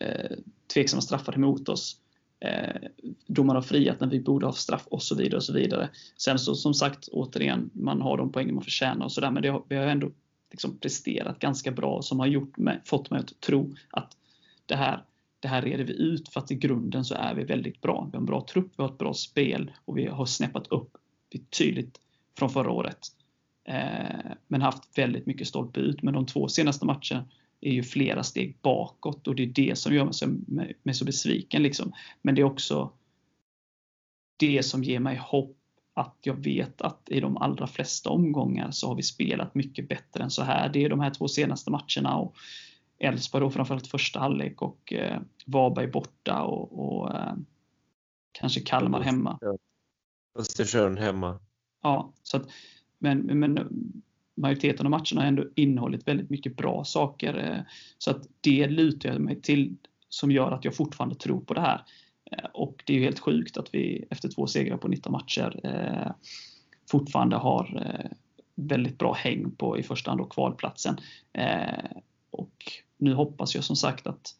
eh, 0.00 0.36
tveksamma 0.74 1.00
straffar 1.00 1.34
emot 1.34 1.68
oss. 1.68 1.96
Eh, 2.40 2.88
domar 3.26 3.54
har 3.54 3.62
friat 3.62 4.00
när 4.00 4.08
vi 4.08 4.20
borde 4.20 4.46
ha 4.46 4.52
straff 4.52 4.86
och 4.86 5.02
så 5.02 5.14
vidare. 5.14 5.36
och 5.36 5.44
så 5.44 5.52
vidare. 5.52 5.90
Sen 6.16 6.38
så 6.38 6.54
som 6.54 6.74
sagt, 6.74 7.08
återigen, 7.12 7.70
man 7.72 8.00
har 8.00 8.16
de 8.16 8.32
poängen 8.32 8.54
man 8.54 8.64
förtjänar 8.64 9.04
och 9.04 9.12
sådär, 9.12 9.30
men 9.30 9.42
det 9.42 9.48
har, 9.48 9.62
vi 9.68 9.76
har 9.76 9.86
ändå 9.86 10.10
liksom 10.50 10.78
presterat 10.78 11.38
ganska 11.38 11.70
bra 11.70 12.02
som 12.02 12.20
har 12.20 12.26
gjort 12.26 12.58
mig, 12.58 12.80
fått 12.84 13.10
mig 13.10 13.20
att 13.20 13.40
tro 13.40 13.74
att 13.90 14.16
det 14.66 14.76
här, 14.76 15.04
det 15.40 15.48
här 15.48 15.62
reder 15.62 15.84
vi 15.84 15.92
ut 15.92 16.28
för 16.28 16.40
att 16.40 16.50
i 16.50 16.54
grunden 16.54 17.04
så 17.04 17.14
är 17.14 17.34
vi 17.34 17.44
väldigt 17.44 17.80
bra. 17.80 18.08
Vi 18.12 18.16
har 18.16 18.20
en 18.20 18.26
bra 18.26 18.46
trupp, 18.52 18.72
vi 18.76 18.82
har 18.82 18.90
ett 18.90 18.98
bra 18.98 19.14
spel 19.14 19.70
och 19.84 19.98
vi 19.98 20.06
har 20.06 20.26
snäppat 20.26 20.66
upp 20.66 20.96
betydligt 21.32 22.00
från 22.38 22.50
förra 22.50 22.70
året. 22.70 22.98
Eh, 23.64 24.32
men 24.48 24.62
haft 24.62 24.98
väldigt 24.98 25.26
mycket 25.26 25.46
stolpe 25.46 25.80
ut. 25.80 26.02
Men 26.02 26.14
de 26.14 26.26
två 26.26 26.48
senaste 26.48 26.86
matcherna 26.86 27.24
är 27.60 27.72
ju 27.72 27.82
flera 27.82 28.22
steg 28.22 28.58
bakåt 28.62 29.28
och 29.28 29.34
det 29.34 29.42
är 29.42 29.46
det 29.46 29.78
som 29.78 29.94
gör 29.94 30.04
mig 30.04 30.14
så, 30.14 30.26
mig 30.82 30.94
så 30.94 31.04
besviken. 31.04 31.62
Liksom. 31.62 31.92
Men 32.22 32.34
det 32.34 32.40
är 32.40 32.44
också 32.44 32.92
det 34.36 34.62
som 34.62 34.84
ger 34.84 35.00
mig 35.00 35.16
hopp 35.16 35.56
att 35.94 36.16
jag 36.22 36.34
vet 36.34 36.80
att 36.80 37.08
i 37.10 37.20
de 37.20 37.36
allra 37.36 37.66
flesta 37.66 38.10
omgångar 38.10 38.70
så 38.70 38.88
har 38.88 38.94
vi 38.94 39.02
spelat 39.02 39.54
mycket 39.54 39.88
bättre 39.88 40.24
än 40.24 40.30
så 40.30 40.42
här. 40.42 40.68
Det 40.68 40.84
är 40.84 40.88
de 40.88 41.00
här 41.00 41.10
två 41.10 41.28
senaste 41.28 41.70
matcherna 41.70 42.16
och 42.16 42.36
Elfsborg 42.98 43.44
då 43.44 43.50
framförallt 43.50 43.86
första 43.86 44.20
halvlek 44.20 44.62
och 44.62 44.92
eh, 44.92 45.20
Varberg 45.46 45.86
borta 45.86 46.42
och, 46.42 46.78
och 46.78 47.14
eh, 47.14 47.34
kanske 48.32 48.60
Kalmar 48.60 49.00
hemma. 49.00 49.38
Östersund 50.38 50.98
hemma. 50.98 51.40
Ja, 51.82 52.12
så 52.22 52.36
att 52.36 52.50
men, 52.98 53.18
men 53.18 53.72
majoriteten 54.40 54.86
av 54.86 54.90
matcherna 54.90 55.20
har 55.20 55.24
ändå 55.24 55.44
innehållit 55.54 56.08
väldigt 56.08 56.30
mycket 56.30 56.56
bra 56.56 56.84
saker. 56.84 57.38
Eh, 57.38 57.72
så 57.98 58.10
att 58.10 58.26
det 58.40 58.66
lutar 58.66 59.08
jag 59.08 59.20
mig 59.20 59.40
till 59.40 59.76
som 60.08 60.30
gör 60.30 60.52
att 60.52 60.64
jag 60.64 60.76
fortfarande 60.76 61.14
tror 61.14 61.40
på 61.40 61.54
det 61.54 61.60
här. 61.60 61.84
Eh, 62.30 62.48
och 62.52 62.82
det 62.86 62.92
är 62.92 62.98
ju 62.98 63.04
helt 63.04 63.18
sjukt 63.18 63.56
att 63.56 63.74
vi 63.74 64.04
efter 64.10 64.28
två 64.28 64.46
segrar 64.46 64.76
på 64.76 64.88
19 64.88 65.12
matcher 65.12 65.60
eh, 65.64 66.12
fortfarande 66.90 67.36
har 67.36 67.82
eh, 67.86 68.10
väldigt 68.54 68.98
bra 68.98 69.12
häng 69.12 69.50
på 69.50 69.78
i 69.78 69.82
första 69.82 70.10
hand 70.10 70.20
då 70.20 70.24
kvalplatsen. 70.24 70.96
Och 72.30 72.72
nu 72.98 73.14
hoppas 73.14 73.54
jag 73.54 73.64
som 73.64 73.76
sagt 73.76 74.06
att 74.06 74.34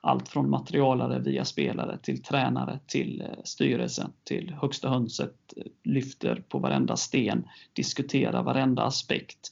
allt 0.00 0.28
från 0.28 0.50
materialare 0.50 1.18
via 1.18 1.44
spelare 1.44 1.98
till 2.02 2.22
tränare 2.22 2.78
till 2.86 3.20
eh, 3.20 3.42
styrelsen 3.44 4.12
till 4.24 4.54
högsta 4.60 4.88
hönset 4.88 5.34
eh, 5.56 5.62
lyfter 5.84 6.42
på 6.48 6.58
varenda 6.58 6.96
sten, 6.96 7.48
diskuterar 7.72 8.42
varenda 8.42 8.82
aspekt. 8.82 9.50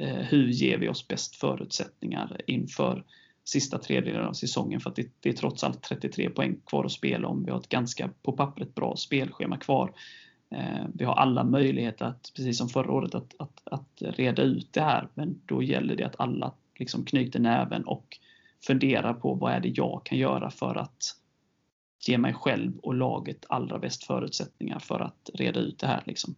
Eh, 0.00 0.16
hur 0.16 0.48
ger 0.48 0.78
vi 0.78 0.88
oss 0.88 1.08
bäst 1.08 1.36
förutsättningar 1.36 2.40
inför 2.46 3.04
sista 3.44 3.78
tredjedelen 3.78 4.26
av 4.26 4.32
säsongen 4.32 4.80
för 4.80 4.90
att 4.90 4.96
det, 4.96 5.08
det, 5.20 5.28
är 5.28 5.32
trots 5.32 5.64
allt 5.64 5.82
33 5.82 6.30
poäng 6.30 6.60
kvar 6.66 6.84
att 6.84 6.92
spela 6.92 7.28
om. 7.28 7.44
Vi 7.44 7.50
har 7.50 7.58
ett 7.58 7.68
ganska 7.68 8.10
på 8.22 8.32
pappret 8.32 8.74
bra 8.74 8.96
spelschema 8.96 9.56
kvar. 9.56 9.92
Vi 10.94 11.04
har 11.04 11.14
alla 11.14 11.44
möjligheter 11.44 12.04
att, 12.04 12.32
precis 12.36 12.58
som 12.58 12.68
förra 12.68 12.92
året, 12.92 13.14
att, 13.14 13.34
att, 13.38 13.62
att 13.64 14.02
reda 14.02 14.42
ut 14.42 14.72
det 14.72 14.80
här. 14.80 15.08
Men 15.14 15.40
då 15.46 15.62
gäller 15.62 15.96
det 15.96 16.04
att 16.04 16.20
alla 16.20 16.52
liksom 16.78 17.04
knyter 17.04 17.40
näven 17.40 17.84
och 17.84 18.18
funderar 18.66 19.14
på 19.14 19.34
vad 19.34 19.52
är 19.52 19.60
det 19.60 19.68
jag 19.68 20.00
kan 20.04 20.18
göra 20.18 20.50
för 20.50 20.74
att 20.74 21.16
ge 22.06 22.18
mig 22.18 22.34
själv 22.34 22.78
och 22.78 22.94
laget 22.94 23.44
allra 23.48 23.78
bäst 23.78 24.04
förutsättningar 24.04 24.78
för 24.78 25.00
att 25.00 25.30
reda 25.34 25.60
ut 25.60 25.78
det 25.78 25.86
här. 25.86 26.02
Liksom. 26.06 26.34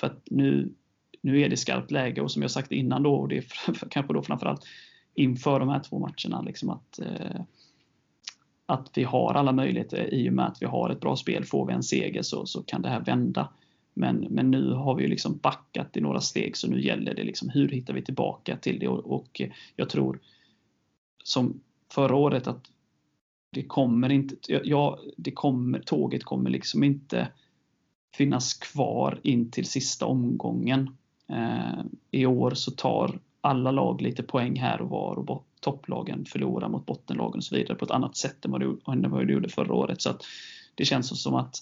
För 0.00 0.06
att 0.06 0.22
nu, 0.30 0.72
nu 1.20 1.40
är 1.40 1.48
det 1.48 1.56
skarpt 1.56 1.90
läge 1.90 2.20
och 2.20 2.30
som 2.30 2.42
jag 2.42 2.50
sagt 2.50 2.72
innan 2.72 3.02
då, 3.02 3.14
och 3.14 3.28
det 3.28 3.36
är 3.36 3.44
kanske 3.90 4.12
då 4.12 4.22
framförallt 4.22 4.64
inför 5.14 5.60
de 5.60 5.68
här 5.68 5.80
två 5.80 5.98
matcherna. 5.98 6.42
Liksom 6.42 6.70
att, 6.70 6.98
eh, 6.98 7.40
att 8.66 8.90
vi 8.94 9.04
har 9.04 9.34
alla 9.34 9.52
möjligheter 9.52 10.14
i 10.14 10.28
och 10.28 10.32
med 10.32 10.46
att 10.46 10.62
vi 10.62 10.66
har 10.66 10.90
ett 10.90 11.00
bra 11.00 11.16
spel. 11.16 11.44
Får 11.44 11.66
vi 11.66 11.72
en 11.72 11.82
seger 11.82 12.22
så, 12.22 12.46
så 12.46 12.62
kan 12.62 12.82
det 12.82 12.88
här 12.88 13.00
vända. 13.00 13.48
Men, 13.94 14.26
men 14.30 14.50
nu 14.50 14.72
har 14.72 14.94
vi 14.94 15.08
liksom 15.08 15.38
backat 15.38 15.96
i 15.96 16.00
några 16.00 16.20
steg 16.20 16.56
så 16.56 16.70
nu 16.70 16.82
gäller 16.82 17.14
det 17.14 17.24
liksom 17.24 17.48
hur 17.48 17.68
hittar 17.68 17.94
vi 17.94 18.02
tillbaka 18.02 18.56
till 18.56 18.78
det 18.78 18.88
och, 18.88 19.14
och 19.14 19.40
jag 19.76 19.88
tror 19.88 20.20
som 21.24 21.60
förra 21.92 22.16
året 22.16 22.46
att 22.46 22.70
det 23.50 23.62
kommer 23.62 24.12
inte, 24.12 24.36
ja, 24.64 24.98
det 25.16 25.30
kommer, 25.30 25.78
tåget 25.78 26.24
kommer 26.24 26.50
liksom 26.50 26.84
inte 26.84 27.28
finnas 28.14 28.54
kvar 28.54 29.20
in 29.22 29.50
till 29.50 29.66
sista 29.66 30.06
omgången. 30.06 30.96
Eh, 31.28 31.84
I 32.10 32.26
år 32.26 32.50
så 32.50 32.70
tar 32.70 33.20
alla 33.40 33.70
lag 33.70 34.00
lite 34.00 34.22
poäng 34.22 34.60
här 34.60 34.80
och 34.80 34.88
var 34.88 35.30
och 35.30 35.46
topplagen 35.60 36.24
förlorar 36.24 36.68
mot 36.68 36.86
bottenlagen 36.86 37.36
och 37.36 37.44
så 37.44 37.54
vidare 37.56 37.78
på 37.78 37.84
ett 37.84 37.90
annat 37.90 38.16
sätt 38.16 38.44
än 38.44 38.50
vad 38.50 38.60
det, 38.60 38.66
än 38.92 39.10
vad 39.10 39.26
det 39.26 39.32
gjorde 39.32 39.48
förra 39.48 39.74
året. 39.74 40.02
Så 40.02 40.10
att 40.10 40.22
det 40.74 40.84
känns 40.84 41.22
som 41.22 41.34
att 41.34 41.56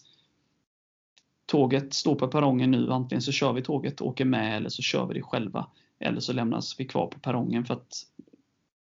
tåget 1.47 1.95
står 1.95 2.15
på 2.15 2.29
perrongen 2.29 2.71
nu. 2.71 2.93
Antingen 2.93 3.23
så 3.23 3.33
kör 3.33 3.53
vi 3.53 3.63
tåget 3.63 4.01
och 4.01 4.07
åker 4.07 4.25
med 4.25 4.57
eller 4.57 4.69
så 4.69 4.83
kör 4.83 5.07
vi 5.07 5.15
det 5.15 5.23
själva. 5.23 5.67
Eller 5.99 6.21
så 6.21 6.33
lämnas 6.33 6.81
vi 6.81 6.87
kvar 6.87 7.07
på 7.07 7.19
perrongen 7.19 7.65
för 7.65 7.75
att 7.75 8.07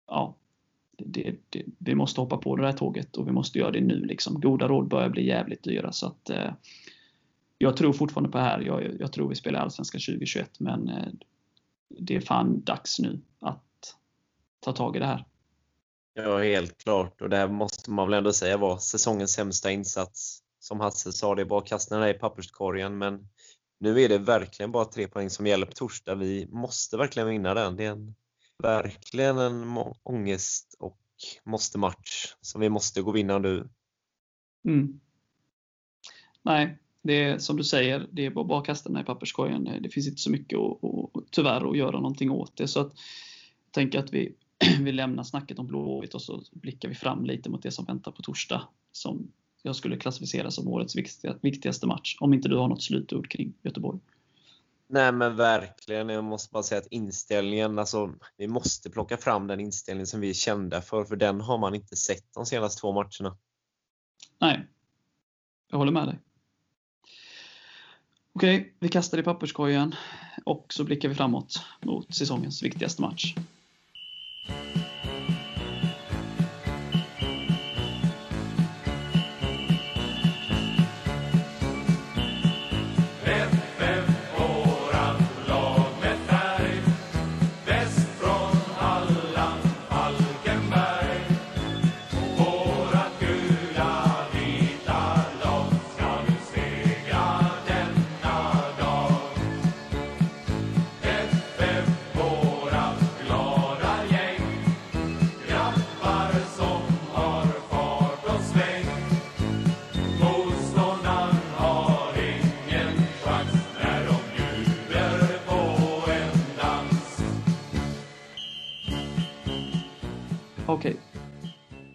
ja, 0.06 0.34
det, 0.98 1.36
det, 1.50 1.64
vi 1.78 1.94
måste 1.94 2.20
hoppa 2.20 2.36
på 2.36 2.56
det 2.56 2.66
här 2.66 2.72
tåget 2.72 3.16
och 3.16 3.28
vi 3.28 3.32
måste 3.32 3.58
göra 3.58 3.70
det 3.70 3.80
nu. 3.80 4.04
Liksom. 4.04 4.40
Goda 4.40 4.68
råd 4.68 4.88
börjar 4.88 5.08
bli 5.08 5.26
jävligt 5.26 5.62
dyra. 5.62 5.92
Så 5.92 6.06
att, 6.06 6.30
eh, 6.30 6.52
jag 7.58 7.76
tror 7.76 7.92
fortfarande 7.92 8.30
på 8.30 8.38
det 8.38 8.44
här. 8.44 8.60
Jag, 8.60 9.00
jag 9.00 9.12
tror 9.12 9.28
vi 9.28 9.34
spelar 9.34 9.60
Allsvenskan 9.60 10.00
2021 10.00 10.60
men 10.60 10.88
eh, 10.88 11.12
det 11.88 12.16
är 12.16 12.20
fan 12.20 12.64
dags 12.64 12.98
nu 12.98 13.20
att 13.40 13.96
ta 14.60 14.72
tag 14.72 14.96
i 14.96 14.98
det 14.98 15.06
här. 15.06 15.24
Ja, 16.14 16.38
helt 16.38 16.78
klart. 16.78 17.22
Och 17.22 17.28
det 17.28 17.36
här 17.36 17.48
måste 17.48 17.90
man 17.90 18.08
väl 18.08 18.18
ändå 18.18 18.32
säga 18.32 18.56
var 18.56 18.78
säsongens 18.78 19.32
sämsta 19.32 19.70
insats. 19.70 20.42
Som 20.60 20.80
Hasse 20.80 21.12
sa, 21.12 21.34
det 21.34 21.42
är 21.42 21.46
bara 21.46 21.60
att 21.60 21.68
kasta 21.68 21.98
den 21.98 22.08
i 22.08 22.14
papperskorgen. 22.14 22.98
Men 22.98 23.28
nu 23.78 24.00
är 24.00 24.08
det 24.08 24.18
verkligen 24.18 24.72
bara 24.72 24.84
tre 24.84 25.08
poäng 25.08 25.30
som 25.30 25.46
gäller 25.46 25.66
på 25.66 25.72
torsdag. 25.72 26.14
Vi 26.14 26.46
måste 26.50 26.96
verkligen 26.96 27.28
vinna 27.28 27.54
den. 27.54 27.76
Det 27.76 27.84
är 27.84 27.90
en, 27.90 28.14
verkligen 28.62 29.38
en 29.38 29.78
ångest 30.02 30.76
och 30.78 30.98
måste-match 31.44 32.34
som 32.40 32.60
vi 32.60 32.68
måste 32.68 33.02
gå 33.02 33.12
vinna 33.12 33.38
nu. 33.38 33.68
Mm. 34.64 35.00
Nej, 36.42 36.78
det 37.02 37.24
är 37.24 37.38
som 37.38 37.56
du 37.56 37.64
säger, 37.64 38.08
det 38.12 38.26
är 38.26 38.30
bara 38.30 38.58
att 38.58 38.66
kasta 38.66 38.88
den 38.88 39.02
i 39.02 39.04
papperskorgen. 39.04 39.82
Det 39.82 39.88
finns 39.88 40.08
inte 40.08 40.20
så 40.20 40.30
mycket 40.30 40.58
att, 40.58 40.78
och, 40.82 41.24
tyvärr 41.30 41.70
att 41.70 41.76
göra 41.76 42.00
någonting 42.00 42.30
åt 42.30 42.56
det. 42.56 42.68
Så 42.68 42.80
att, 42.80 42.92
jag 43.64 43.72
tänker 43.72 43.98
att 43.98 44.12
vi, 44.12 44.34
vi 44.80 44.92
lämnar 44.92 45.22
snacket 45.22 45.58
om 45.58 45.66
Blåvitt 45.66 46.14
och 46.14 46.22
så 46.22 46.42
blickar 46.52 46.88
vi 46.88 46.94
fram 46.94 47.24
lite 47.24 47.50
mot 47.50 47.62
det 47.62 47.70
som 47.70 47.84
väntar 47.84 48.12
på 48.12 48.22
torsdag. 48.22 48.68
Som 48.92 49.32
jag 49.62 49.76
skulle 49.76 49.96
klassificera 49.96 50.50
som 50.50 50.68
årets 50.68 50.96
viktigaste 51.42 51.86
match. 51.86 52.16
Om 52.20 52.34
inte 52.34 52.48
du 52.48 52.56
har 52.56 52.68
något 52.68 52.82
slutord 52.82 53.30
kring 53.30 53.54
Göteborg. 53.62 54.00
Nej 54.90 55.12
men 55.12 55.36
verkligen. 55.36 56.08
Jag 56.08 56.24
måste 56.24 56.52
bara 56.52 56.62
säga 56.62 56.78
att 56.78 56.86
inställningen, 56.86 57.78
alltså 57.78 58.14
vi 58.36 58.48
måste 58.48 58.90
plocka 58.90 59.16
fram 59.16 59.46
den 59.46 59.60
inställning 59.60 60.06
som 60.06 60.20
vi 60.20 60.30
är 60.30 60.34
kända 60.34 60.82
för, 60.82 61.04
för 61.04 61.16
den 61.16 61.40
har 61.40 61.58
man 61.58 61.74
inte 61.74 61.96
sett 61.96 62.34
de 62.34 62.46
senaste 62.46 62.80
två 62.80 62.92
matcherna. 62.92 63.36
Nej, 64.40 64.66
jag 65.70 65.78
håller 65.78 65.92
med 65.92 66.08
dig. 66.08 66.18
Okej, 68.32 68.76
vi 68.80 68.88
kastar 68.88 69.18
i 69.18 69.22
papperskorgen 69.22 69.94
och 70.44 70.66
så 70.72 70.84
blickar 70.84 71.08
vi 71.08 71.14
framåt 71.14 71.64
mot 71.82 72.14
säsongens 72.14 72.62
viktigaste 72.62 73.02
match. 73.02 73.34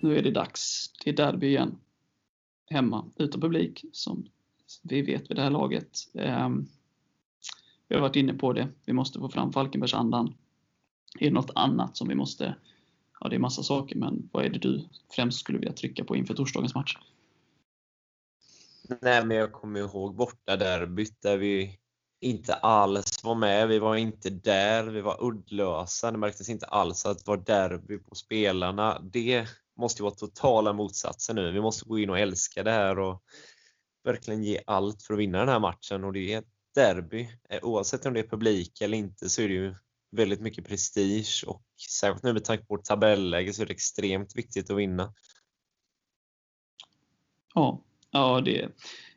Nu 0.04 0.18
är 0.18 0.22
det 0.22 0.32
dags. 0.32 0.92
Det 1.04 1.10
är 1.10 1.14
derby 1.14 1.48
igen. 1.48 1.80
Hemma, 2.70 3.06
utan 3.16 3.42
publik, 3.42 3.86
som 3.92 4.26
vi 4.82 5.02
vet 5.02 5.30
vid 5.30 5.38
det 5.38 5.42
här 5.42 5.50
laget. 5.50 5.98
Ehm, 6.14 6.68
vi 7.88 7.96
har 7.96 8.02
varit 8.02 8.16
inne 8.16 8.34
på 8.34 8.54
det. 8.54 8.68
Vi 8.86 8.94
måste 8.94 9.20
få 9.20 9.30
fram 9.30 9.54
Falkenbergsandan. 9.54 10.36
Är 11.20 11.26
det 11.26 11.34
något 11.34 11.52
annat 11.56 11.98
som 11.98 12.08
vi 12.08 12.16
måste... 12.16 12.56
Ja, 13.20 13.30
det 13.30 13.36
är 13.36 13.40
massa 13.40 13.64
saker, 13.64 13.96
men 13.96 14.30
vad 14.32 14.46
är 14.46 14.50
det 14.50 14.60
du 14.60 14.86
främst 15.16 15.40
skulle 15.40 15.60
vilja 15.60 15.74
trycka 15.74 16.04
på 16.04 16.16
inför 16.16 16.34
torsdagens 16.34 16.76
match? 16.76 16.98
Nej, 19.02 19.26
men 19.26 19.38
jag 19.38 19.52
kommer 19.52 19.80
ihåg 19.80 20.16
borta 20.16 20.56
derbyt 20.56 21.22
där 21.22 21.38
vi 21.38 21.80
inte 22.20 22.54
alls 22.54 23.24
var 23.24 23.36
med. 23.36 23.68
Vi 23.68 23.80
var 23.80 23.96
inte 23.96 24.30
där. 24.30 24.84
Vi 24.84 25.02
var 25.02 25.24
uddlösa. 25.24 26.12
Det 26.12 26.18
märktes 26.18 26.50
inte 26.50 26.66
alls 26.66 27.06
att 27.06 27.18
det 27.18 27.28
var 27.28 27.38
derby 27.38 27.98
på 27.98 28.16
spelarna. 28.16 29.00
Det 29.00 29.48
måste 29.78 30.04
vara 30.04 30.14
totala 30.14 30.74
motsatsen 30.74 31.36
nu. 31.36 31.52
Vi 31.52 31.62
måste 31.62 31.86
gå 31.86 32.00
in 32.00 32.10
och 32.10 32.20
älska 32.20 32.64
det 32.64 32.72
här 32.72 33.00
och 33.00 33.24
verkligen 34.04 34.44
ge 34.44 34.62
allt 34.68 35.04
för 35.04 35.14
att 35.14 35.20
vinna 35.20 35.40
den 35.40 35.50
här 35.50 35.60
matchen. 35.60 36.04
Och 36.04 36.14
det 36.14 36.34
är 36.34 36.40
ett 36.40 36.54
derby. 36.76 37.30
Eh, 37.50 37.60
oavsett 37.64 38.06
om 38.06 38.14
det 38.14 38.20
är 38.20 38.28
publik 38.28 38.82
eller 38.82 38.98
inte 38.98 39.30
så 39.30 39.42
är 39.42 39.48
det 39.48 39.54
ju 39.54 39.76
väldigt 40.12 40.42
mycket 40.42 40.68
prestige 40.68 41.44
och 41.48 41.64
särskilt 41.90 42.24
nu 42.24 42.34
med 42.34 42.44
tanke 42.44 42.66
på 42.66 42.74
vårt 42.74 42.84
tabelläge 42.84 43.54
så 43.54 43.62
är 43.62 43.66
det 43.66 43.74
extremt 43.74 44.36
viktigt 44.36 44.70
att 44.70 44.78
vinna. 44.78 45.14
Ja, 47.54 47.84
ja 48.12 48.42
det, 48.42 48.70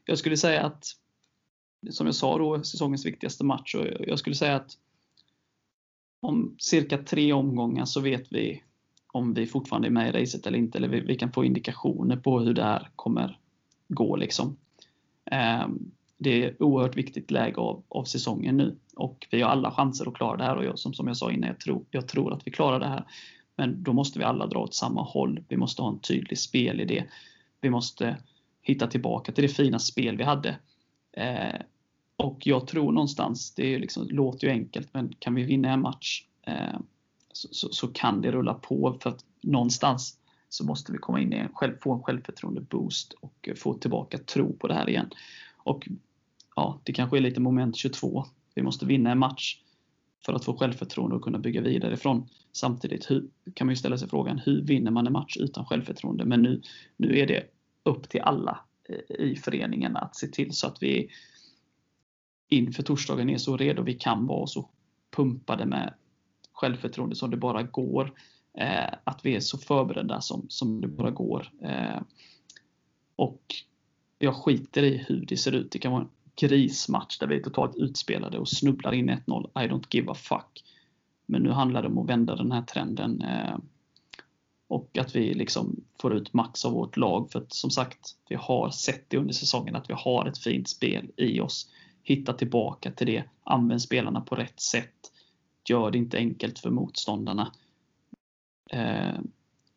jag 0.05 0.19
skulle 0.19 0.37
säga 0.37 0.63
att 0.63 0.85
som 1.91 2.07
jag 2.07 2.15
sa 2.15 2.39
då, 2.39 2.65
säsongens 2.65 3.07
viktigaste 3.07 3.45
match. 3.45 3.75
Och 3.75 3.87
jag 4.01 4.19
skulle 4.19 4.37
säga 4.37 4.57
att 4.57 4.79
om 6.21 6.57
cirka 6.59 6.99
tre 6.99 7.33
omgångar 7.33 7.85
så 7.85 8.01
vet 8.01 8.33
vi 8.33 8.63
om 9.17 9.35
vi 9.35 9.47
fortfarande 9.47 9.89
är 9.89 9.91
med 9.91 10.09
i 10.09 10.21
racet 10.23 10.47
eller 10.47 10.59
inte. 10.59 10.79
Eller 10.79 10.89
vi, 10.89 11.01
vi 11.01 11.17
kan 11.17 11.33
få 11.33 11.45
indikationer 11.45 12.17
på 12.17 12.41
hur 12.41 12.55
det 12.55 12.65
här 12.65 12.89
kommer 12.97 13.39
gå. 13.89 14.17
Liksom. 14.17 14.57
Eh, 15.31 15.67
det 16.19 16.43
är 16.43 16.51
ett 16.51 16.61
oerhört 16.61 16.97
viktigt 16.97 17.31
läge 17.31 17.57
av, 17.57 17.83
av 17.89 18.05
säsongen 18.05 18.57
nu. 18.57 18.77
Och 18.97 19.27
vi 19.31 19.43
har 19.43 19.51
alla 19.51 19.71
chanser 19.71 20.09
att 20.09 20.15
klara 20.15 20.37
det 20.37 20.45
här 20.45 20.57
och 20.57 20.65
jag, 20.65 20.79
som, 20.79 20.95
som 20.95 21.07
jag 21.07 21.17
sa 21.17 21.33
innan, 21.33 21.49
jag 21.49 21.61
tror, 21.61 21.85
jag 21.91 22.09
tror 22.09 22.33
att 22.33 22.47
vi 22.47 22.51
klarar 22.51 22.81
det 22.81 22.89
här. 22.89 23.05
Men 23.57 23.83
då 23.83 23.93
måste 23.93 24.19
vi 24.19 24.25
alla 24.25 24.47
dra 24.47 24.59
åt 24.59 24.75
samma 24.75 25.03
håll. 25.03 25.45
Vi 25.49 25.57
måste 25.57 25.83
ha 25.83 25.89
en 25.89 25.99
tydlig 25.99 26.39
spelidé. 26.39 27.05
Vi 27.61 27.71
måste 27.71 28.17
hitta 28.63 28.87
tillbaka 28.87 29.33
till 29.33 29.43
det 29.43 29.49
fina 29.49 29.79
spel 29.79 30.17
vi 30.17 30.25
hade. 30.25 30.57
Eh, 31.13 31.61
och 32.17 32.47
jag 32.47 32.67
tror 32.67 32.93
någonstans, 32.93 33.55
det 33.55 33.75
är 33.75 33.79
liksom, 33.79 34.09
låter 34.11 34.47
ju 34.47 34.53
enkelt, 34.53 34.95
men 34.95 35.15
kan 35.19 35.35
vi 35.35 35.43
vinna 35.43 35.73
en 35.73 35.81
match 35.81 36.25
eh, 36.43 36.79
så, 37.37 37.49
så, 37.53 37.69
så, 37.73 37.89
kan 37.89 38.21
det 38.21 38.31
rulla 38.31 38.55
på. 38.55 38.99
För 39.03 39.11
att 39.11 39.25
någonstans 39.41 40.19
så 40.49 40.65
måste 40.65 40.93
vi 40.93 40.99
komma 40.99 41.21
in 41.21 41.33
i 41.33 41.37
en 41.37 41.49
själv, 41.55 41.75
få 41.81 41.93
en 41.93 42.03
självförtroende 42.03 42.61
boost 42.61 43.13
och 43.13 43.49
få 43.57 43.75
tillbaka 43.75 44.19
tro 44.19 44.53
på 44.53 44.69
det 44.69 44.75
här 44.75 44.89
igen. 44.89 45.11
Och 45.57 45.89
ja, 46.57 46.81
det 46.85 46.93
kanske 46.93 47.17
är 47.17 47.21
lite 47.21 47.41
moment 47.41 47.77
22. 47.77 48.25
Vi 48.55 48.63
måste 48.63 48.87
vinna 48.87 49.11
en 49.11 49.19
match 49.19 49.61
för 50.25 50.33
att 50.33 50.45
få 50.45 50.57
självförtroende 50.57 51.17
och 51.17 51.23
kunna 51.23 51.39
bygga 51.39 51.61
vidare 51.61 51.95
ifrån. 51.95 52.29
Samtidigt 52.53 53.11
hur, 53.11 53.29
kan 53.55 53.67
man 53.67 53.73
ju 53.73 53.77
ställa 53.77 53.99
sig 53.99 54.09
frågan, 54.09 54.39
hur 54.39 54.63
vinner 54.63 54.91
man 54.91 55.07
en 55.07 55.13
match 55.13 55.37
utan 55.37 55.65
självförtroende? 55.65 56.25
Men 56.25 56.43
nu, 56.43 56.63
nu 56.97 57.19
är 57.19 57.27
det 57.27 57.43
upp 57.83 58.09
till 58.09 58.21
alla 58.21 58.61
i 59.09 59.37
föreningen 59.37 59.97
att 59.97 60.17
se 60.17 60.27
till 60.27 60.53
så 60.53 60.67
att 60.67 60.83
vi 60.83 61.09
inför 62.49 62.83
torsdagen 62.83 63.31
är 63.31 63.39
så 63.39 63.57
redo 63.57 63.83
vi 63.83 63.95
kan 63.95 64.27
vara 64.27 64.41
och 64.41 64.51
så 64.51 64.69
pumpade 65.11 65.67
med 65.67 65.95
självförtroende 66.57 67.17
som 67.17 67.31
det 67.31 67.37
bara 67.37 67.63
går. 67.63 68.13
Eh, 68.59 68.95
att 69.05 69.21
vi 69.23 69.37
är 69.37 69.41
så 69.41 69.59
förberedda 69.59 70.21
som, 70.21 70.47
som 70.49 70.81
det 70.81 70.89
bara 70.89 71.11
går. 71.11 71.51
Eh, 71.63 72.01
och 73.17 73.43
jag 74.19 74.35
skiter 74.35 74.83
i 74.83 75.05
hur 75.09 75.27
det 75.27 75.37
ser 75.37 75.53
ut. 75.53 75.71
Det 75.71 75.79
kan 75.79 75.93
vara 75.93 76.03
en 76.03 76.11
grismatch 76.37 77.19
där 77.19 77.27
vi 77.27 77.37
är 77.37 77.43
totalt 77.43 77.77
utspelade 77.77 78.39
och 78.39 78.49
snubblar 78.49 78.95
in 78.95 79.11
1-0. 79.11 79.51
I 79.65 79.69
don't 79.69 79.87
give 79.91 80.11
a 80.11 80.15
fuck. 80.15 80.65
Men 81.27 81.43
nu 81.43 81.51
handlar 81.51 81.83
det 81.83 81.89
om 81.89 81.99
att 81.99 82.09
vända 82.09 82.37
den 82.37 82.53
här 82.53 82.63
trenden. 82.63 83.23
Eh, 83.23 83.59
och 84.69 84.99
att 84.99 85.17
vi 85.17 85.35
liksom 85.35 85.85
får 86.01 86.15
ut 86.15 86.33
max 86.33 86.65
av 86.65 86.73
vårt 86.73 86.97
lag. 86.97 87.31
För 87.31 87.39
att 87.39 87.53
som 87.53 87.71
sagt, 87.71 88.11
vi 88.29 88.35
har 88.35 88.71
sett 88.71 89.11
det 89.11 89.17
under 89.17 89.35
säsongen 89.35 89.77
att 89.77 89.91
vi 89.91 89.95
har 89.97 90.27
ett 90.27 90.39
fint 90.39 90.69
spel 90.69 91.11
i 91.17 91.41
oss. 91.41 91.71
Hitta 92.03 92.33
tillbaka 92.33 92.91
till 92.91 93.07
det. 93.07 93.25
Använd 93.45 93.83
spelarna 93.83 94.21
på 94.21 94.35
rätt 94.35 94.61
sätt. 94.61 95.13
Gör 95.69 95.91
det 95.91 95.99
inte 95.99 96.17
enkelt 96.17 96.59
för 96.59 96.71
motståndarna. 96.71 97.53
Eh, 98.71 99.19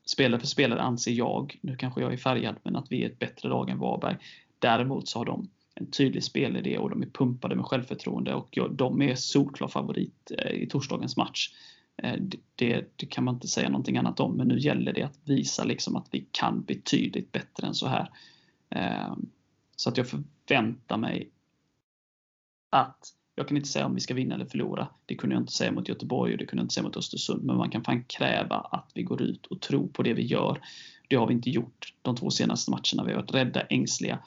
spelare 0.06 0.40
för 0.40 0.48
spelare 0.48 0.82
anser 0.82 1.12
jag, 1.12 1.60
nu 1.62 1.76
kanske 1.76 2.02
jag 2.02 2.14
är 2.14 2.18
färgad, 2.18 2.56
men 2.64 2.76
att 2.76 2.92
vi 2.92 3.04
är 3.04 3.10
ett 3.10 3.20
bättre 3.20 3.50
lag 3.50 3.70
än 3.70 3.80
Varberg. 3.80 4.18
Däremot 4.60 5.08
så 5.08 5.20
har 5.20 5.26
de 5.26 5.50
en 5.76 5.92
tydlig 5.92 6.24
spelidé 6.24 6.78
och 6.78 6.90
de 6.90 7.02
är 7.02 7.08
pumpade 7.08 7.56
med 7.56 7.66
självförtroende 7.66 8.34
och 8.34 8.58
de 8.72 9.02
är 9.02 9.16
solklar 9.16 9.68
favorit 9.68 10.32
eh, 10.38 10.52
i 10.52 10.68
torsdagens 10.68 11.18
match. 11.18 11.54
Eh, 11.98 12.16
det, 12.56 12.94
det, 12.96 13.06
kan 13.06 13.24
man 13.24 13.34
inte 13.36 13.48
säga 13.48 13.70
någonting 13.70 13.98
annat 13.98 14.20
om, 14.20 14.38
men 14.38 14.48
nu 14.48 14.60
gäller 14.60 14.94
det 14.94 15.04
att 15.04 15.20
visa 15.24 15.64
liksom 15.64 15.96
att 15.96 16.08
vi 16.12 16.28
kan 16.32 16.64
betydligt 16.64 17.32
bättre 17.32 17.68
än 17.68 17.76
så 17.76 17.88
här. 17.88 18.12
Eh, 18.70 19.16
så 19.76 19.90
att 19.90 19.98
jag 19.98 20.08
förväntar 20.08 20.98
mig 20.98 21.30
att 22.70 23.14
jag 23.40 23.48
kan 23.48 23.58
inte 23.58 23.70
säga 23.70 23.86
om 23.86 23.96
vi 23.96 24.02
ska 24.02 24.14
vinna 24.14 24.36
eller 24.36 24.46
förlora. 24.46 24.88
Det 25.06 25.16
kunde 25.16 25.36
jag 25.36 25.42
inte 25.42 25.54
säga 25.54 25.72
mot 25.72 25.90
Göteborg 25.90 26.32
och 26.34 26.38
det 26.38 26.46
kunde 26.46 26.62
jag 26.62 26.66
inte 26.66 26.74
säga 26.74 26.84
mot 26.84 26.98
Östersund. 26.98 27.44
Men 27.44 27.58
man 27.58 27.70
kan 27.70 27.84
fan 27.84 28.04
kräva 28.04 28.56
att 28.56 28.92
vi 28.94 29.04
går 29.04 29.22
ut 29.22 29.46
och 29.46 29.62
tror 29.62 29.88
på 29.88 30.04
det 30.04 30.14
vi 30.14 30.26
gör. 30.26 30.62
Det 31.08 31.16
har 31.16 31.28
vi 31.28 31.34
inte 31.34 31.50
gjort 31.50 31.94
de 32.02 32.16
två 32.16 32.30
senaste 32.30 32.72
matcherna. 32.72 33.04
Vi 33.04 33.12
har 33.12 33.22
varit 33.22 33.34
rädda, 33.34 33.62
ängsliga 33.62 34.20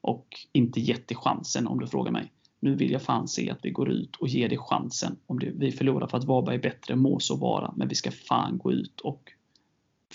och 0.00 0.26
inte 0.52 0.80
gett 0.80 1.08
det 1.08 1.14
chansen 1.14 1.66
om 1.66 1.80
du 1.80 1.86
frågar 1.86 2.12
mig. 2.12 2.32
Nu 2.60 2.74
vill 2.74 2.92
jag 2.92 3.02
fan 3.02 3.28
se 3.28 3.50
att 3.50 3.58
vi 3.62 3.70
går 3.70 3.90
ut 3.90 4.16
och 4.16 4.28
ger 4.28 4.48
det 4.48 4.58
chansen. 4.58 5.16
Om 5.26 5.38
det, 5.38 5.50
vi 5.54 5.72
förlorar 5.72 6.06
för 6.06 6.18
att 6.18 6.24
Varberg 6.24 6.54
är 6.54 6.62
bättre, 6.62 6.96
må 6.96 7.20
så 7.20 7.36
vara. 7.36 7.74
Men 7.76 7.88
vi 7.88 7.94
ska 7.94 8.10
fan 8.10 8.58
gå 8.58 8.72
ut 8.72 9.00
och 9.00 9.32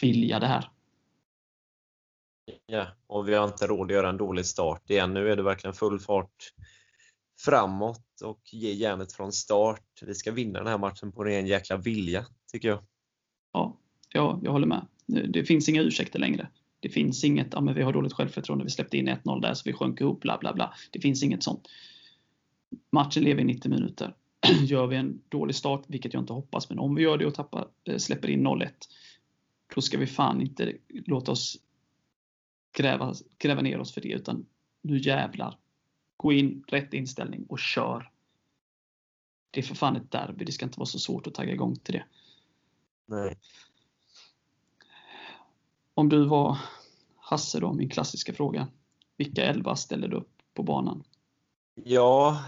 vilja 0.02 0.40
det 0.40 0.48
här. 0.48 0.70
Ja, 2.66 2.88
och 3.08 3.28
vi 3.28 3.34
har 3.34 3.48
inte 3.48 3.68
råd 3.68 3.86
att 3.86 3.96
göra 3.96 4.10
en 4.10 4.18
dålig 4.18 4.46
start 4.46 4.90
igen. 4.90 5.14
Nu 5.14 5.32
är 5.32 5.36
det 5.36 5.44
verkligen 5.44 5.74
full 5.74 6.00
fart 6.00 6.54
framåt 7.46 8.22
och 8.24 8.42
ge 8.52 8.74
järnet 8.74 9.14
från 9.14 9.32
start. 9.32 9.84
Vi 10.02 10.16
ska 10.16 10.32
vinna 10.32 10.60
den 10.60 10.68
här 10.68 10.78
matchen 10.78 11.12
på 11.12 11.24
ren 11.24 11.48
jäkla 11.48 11.78
vilja, 11.78 12.26
tycker 12.52 12.68
jag. 12.68 12.80
Ja, 13.54 13.78
ja 14.14 14.40
jag 14.44 14.52
håller 14.52 14.68
med. 14.68 14.88
Det 15.30 15.44
finns 15.44 15.70
inga 15.70 15.82
ursäkter 15.82 16.20
längre. 16.20 16.50
Det 16.80 16.90
finns 16.90 17.24
inget, 17.24 17.48
ja 17.52 17.62
men 17.62 17.76
vi 17.76 17.84
har 17.84 17.94
dåligt 17.94 18.14
självförtroende, 18.14 18.66
vi 18.66 18.72
släppte 18.72 18.98
in 18.98 19.10
1-0 19.10 19.42
där 19.42 19.54
så 19.54 19.62
vi 19.66 19.74
sjönk 19.74 20.02
ihop, 20.02 20.20
bla 20.20 20.38
bla 20.38 20.54
bla. 20.54 20.74
Det 20.92 21.00
finns 21.00 21.24
inget 21.24 21.44
sånt. 21.44 21.68
Matchen 22.92 23.24
lever 23.24 23.42
i 23.42 23.46
90 23.46 23.72
minuter. 23.72 24.16
Gör 24.62 24.88
vi 24.88 24.96
en 24.96 25.22
dålig 25.30 25.56
start, 25.56 25.84
vilket 25.88 26.14
jag 26.14 26.24
inte 26.24 26.34
hoppas, 26.34 26.70
men 26.70 26.80
om 26.80 26.96
vi 26.96 27.04
gör 27.04 27.18
det 27.18 27.26
och 27.26 27.34
tappar, 27.34 27.68
eh, 27.84 27.98
släpper 27.98 28.30
in 28.30 28.48
0-1, 28.48 28.70
då 29.76 29.82
ska 29.82 29.98
vi 29.98 30.08
fan 30.08 30.42
inte 30.42 30.74
låta 30.90 31.32
oss 31.32 31.58
gräva, 32.78 33.14
gräva 33.38 33.62
ner 33.62 33.80
oss 33.80 33.94
för 33.94 34.02
det, 34.02 34.14
utan 34.14 34.46
nu 34.82 34.98
jävlar. 34.98 35.58
Gå 36.22 36.34
in, 36.34 36.64
rätt 36.68 36.94
inställning 36.94 37.46
och 37.50 37.60
kör. 37.60 38.12
Det 39.52 39.60
är 39.60 39.64
för 39.64 39.76
fan 39.76 39.96
ett 39.96 40.12
derby, 40.12 40.46
det 40.46 40.52
ska 40.52 40.66
inte 40.66 40.80
vara 40.80 40.86
så 40.86 41.00
svårt 41.00 41.28
att 41.28 41.34
tagga 41.34 41.54
igång 41.54 41.76
till 41.76 41.94
det. 41.94 42.06
Nej. 43.06 43.38
Om 45.94 46.10
du 46.10 46.26
var 46.26 46.58
Hasse 47.16 47.60
då, 47.60 47.74
min 47.74 47.90
klassiska 47.90 48.34
fråga. 48.34 48.68
Vilka 49.18 49.44
elva 49.44 49.76
ställer 49.76 50.08
du 50.08 50.18
upp 50.18 50.32
på 50.54 50.64
banan? 50.64 51.04
Ja, 51.74 52.44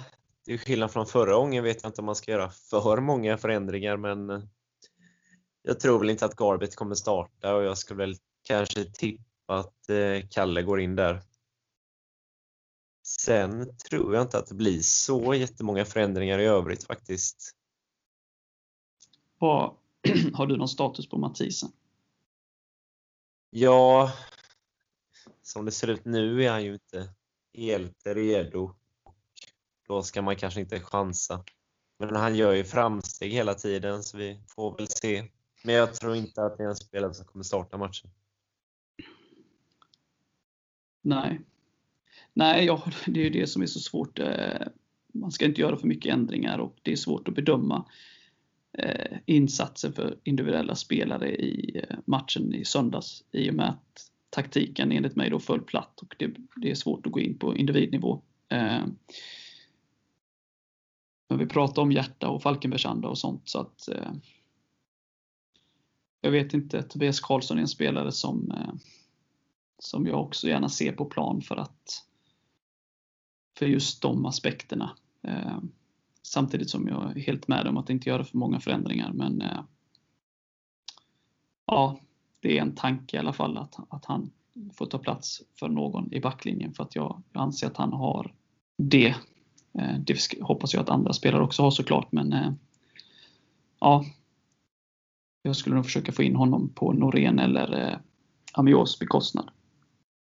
det 0.45 0.53
är 0.53 0.57
skillnad 0.57 0.91
från 0.91 1.05
förra 1.05 1.35
gången 1.35 1.63
vet 1.63 1.83
jag 1.83 1.89
inte 1.89 2.01
om 2.01 2.05
man 2.05 2.15
ska 2.15 2.31
göra 2.31 2.49
för 2.49 3.01
många 3.01 3.37
förändringar 3.37 3.97
men 3.97 4.29
eh, 4.29 4.41
jag 5.61 5.79
tror 5.79 5.99
väl 5.99 6.09
inte 6.09 6.25
att 6.25 6.35
Garbet 6.35 6.75
kommer 6.75 6.95
starta 6.95 7.55
och 7.55 7.63
jag 7.63 7.77
skulle 7.77 7.97
väl 7.97 8.15
kanske 8.43 8.83
tippa 8.83 9.59
att 9.59 9.89
eh, 9.89 10.27
Kalle 10.29 10.61
går 10.61 10.79
in 10.79 10.95
där. 10.95 11.21
Sen 13.19 13.77
tror 13.77 14.15
jag 14.15 14.21
inte 14.21 14.37
att 14.37 14.47
det 14.47 14.55
blir 14.55 14.81
så 14.81 15.33
jättemånga 15.33 15.85
förändringar 15.85 16.39
i 16.39 16.45
övrigt 16.45 16.83
faktiskt. 16.83 17.51
Vad, 19.39 19.77
har 20.33 20.47
du 20.47 20.57
någon 20.57 20.69
status 20.69 21.09
på 21.09 21.17
Mathisen? 21.17 21.71
Ja, 23.49 24.11
som 25.41 25.65
det 25.65 25.71
ser 25.71 25.87
ut 25.87 26.05
nu 26.05 26.43
är 26.43 26.51
han 26.51 26.63
ju 26.63 26.73
inte 26.73 27.13
helt 27.53 28.05
redo. 28.05 28.75
Då 29.87 30.03
ska 30.03 30.21
man 30.21 30.35
kanske 30.35 30.59
inte 30.59 30.79
chansa. 30.79 31.43
Men 31.99 32.15
han 32.15 32.35
gör 32.35 32.53
ju 32.53 32.63
framsteg 32.63 33.31
hela 33.31 33.53
tiden 33.53 34.03
så 34.03 34.17
vi 34.17 34.43
får 34.47 34.77
väl 34.77 34.87
se. 34.87 35.29
Men 35.63 35.75
jag 35.75 35.93
tror 35.93 36.15
inte 36.15 36.43
att 36.43 36.57
det 36.57 36.63
är 36.63 36.67
en 36.67 36.75
spelare 36.75 37.13
som 37.13 37.25
kommer 37.25 37.43
starta 37.43 37.77
matchen. 37.77 38.11
Nej. 41.01 41.41
Nej, 42.33 42.65
ja, 42.65 42.83
det 43.05 43.19
är 43.19 43.23
ju 43.23 43.29
det 43.29 43.47
som 43.47 43.61
är 43.61 43.65
så 43.65 43.79
svårt. 43.79 44.19
Eh, 44.19 44.67
man 45.13 45.31
ska 45.31 45.45
inte 45.45 45.61
göra 45.61 45.77
för 45.77 45.87
mycket 45.87 46.13
ändringar 46.13 46.57
och 46.57 46.79
det 46.81 46.91
är 46.91 46.95
svårt 46.95 47.27
att 47.27 47.35
bedöma 47.35 47.85
eh, 48.77 49.17
insatsen 49.25 49.25
insatser 49.25 49.91
för 49.91 50.19
individuella 50.23 50.75
spelare 50.75 51.35
i 51.35 51.81
eh, 51.89 51.97
matchen 52.05 52.53
i 52.53 52.65
söndags 52.65 53.23
i 53.31 53.49
och 53.49 53.53
med 53.53 53.69
att 53.69 54.09
taktiken 54.29 54.91
enligt 54.91 55.15
mig 55.15 55.29
då 55.29 55.39
föll 55.39 55.61
platt 55.61 55.99
och 56.01 56.15
det, 56.19 56.35
det 56.55 56.71
är 56.71 56.75
svårt 56.75 57.05
att 57.05 57.11
gå 57.11 57.19
in 57.19 57.37
på 57.37 57.57
individnivå. 57.57 58.21
Men 61.29 61.39
vi 61.39 61.45
pratar 61.45 61.81
om 61.81 61.91
hjärta 61.91 62.29
och 62.29 62.41
Falkenbergsanda 62.41 63.07
och 63.07 63.17
sånt 63.17 63.41
så 63.45 63.59
att 63.59 63.89
jag 66.21 66.31
vet 66.31 66.53
inte, 66.53 66.83
Tobias 66.83 67.19
Karlsson 67.19 67.57
är 67.57 67.61
en 67.61 67.67
spelare 67.67 68.11
som, 68.11 68.53
som 69.79 70.07
jag 70.07 70.21
också 70.21 70.47
gärna 70.47 70.69
ser 70.69 70.91
på 70.91 71.05
plan 71.05 71.41
för 71.41 71.55
att 71.55 72.03
för 73.57 73.65
just 73.65 74.01
de 74.01 74.25
aspekterna. 74.25 74.95
Eh, 75.21 75.57
samtidigt 76.21 76.69
som 76.69 76.87
jag 76.87 77.17
är 77.17 77.21
helt 77.21 77.47
med 77.47 77.67
om 77.67 77.77
att 77.77 77.89
inte 77.89 78.09
göra 78.09 78.23
för 78.23 78.37
många 78.37 78.59
förändringar. 78.59 79.11
Men 79.13 79.41
eh, 79.41 79.61
ja, 81.65 81.99
det 82.39 82.57
är 82.57 82.61
en 82.61 82.75
tanke 82.75 83.17
i 83.17 83.19
alla 83.19 83.33
fall 83.33 83.57
att, 83.57 83.75
att 83.89 84.05
han 84.05 84.31
får 84.73 84.85
ta 84.85 84.97
plats 84.97 85.41
för 85.59 85.69
någon 85.69 86.13
i 86.13 86.19
backlinjen 86.19 86.73
för 86.73 86.83
att 86.83 86.95
jag, 86.95 87.23
jag 87.31 87.41
anser 87.41 87.67
att 87.67 87.77
han 87.77 87.93
har 87.93 88.33
det. 88.77 89.15
Eh, 89.79 89.99
det 89.99 90.17
hoppas 90.41 90.73
jag 90.73 90.81
att 90.81 90.89
andra 90.89 91.13
spelare 91.13 91.43
också 91.43 91.63
har 91.63 91.71
såklart 91.71 92.11
men 92.11 92.33
eh, 92.33 92.51
ja, 93.79 94.05
jag 95.41 95.55
skulle 95.55 95.75
nog 95.75 95.85
försöka 95.85 96.11
få 96.11 96.23
in 96.23 96.35
honom 96.35 96.69
på 96.69 96.93
Norén 96.93 97.39
eller 97.39 97.89
eh, 97.91 97.97
Amios 98.53 98.99
bekostnad. 98.99 99.51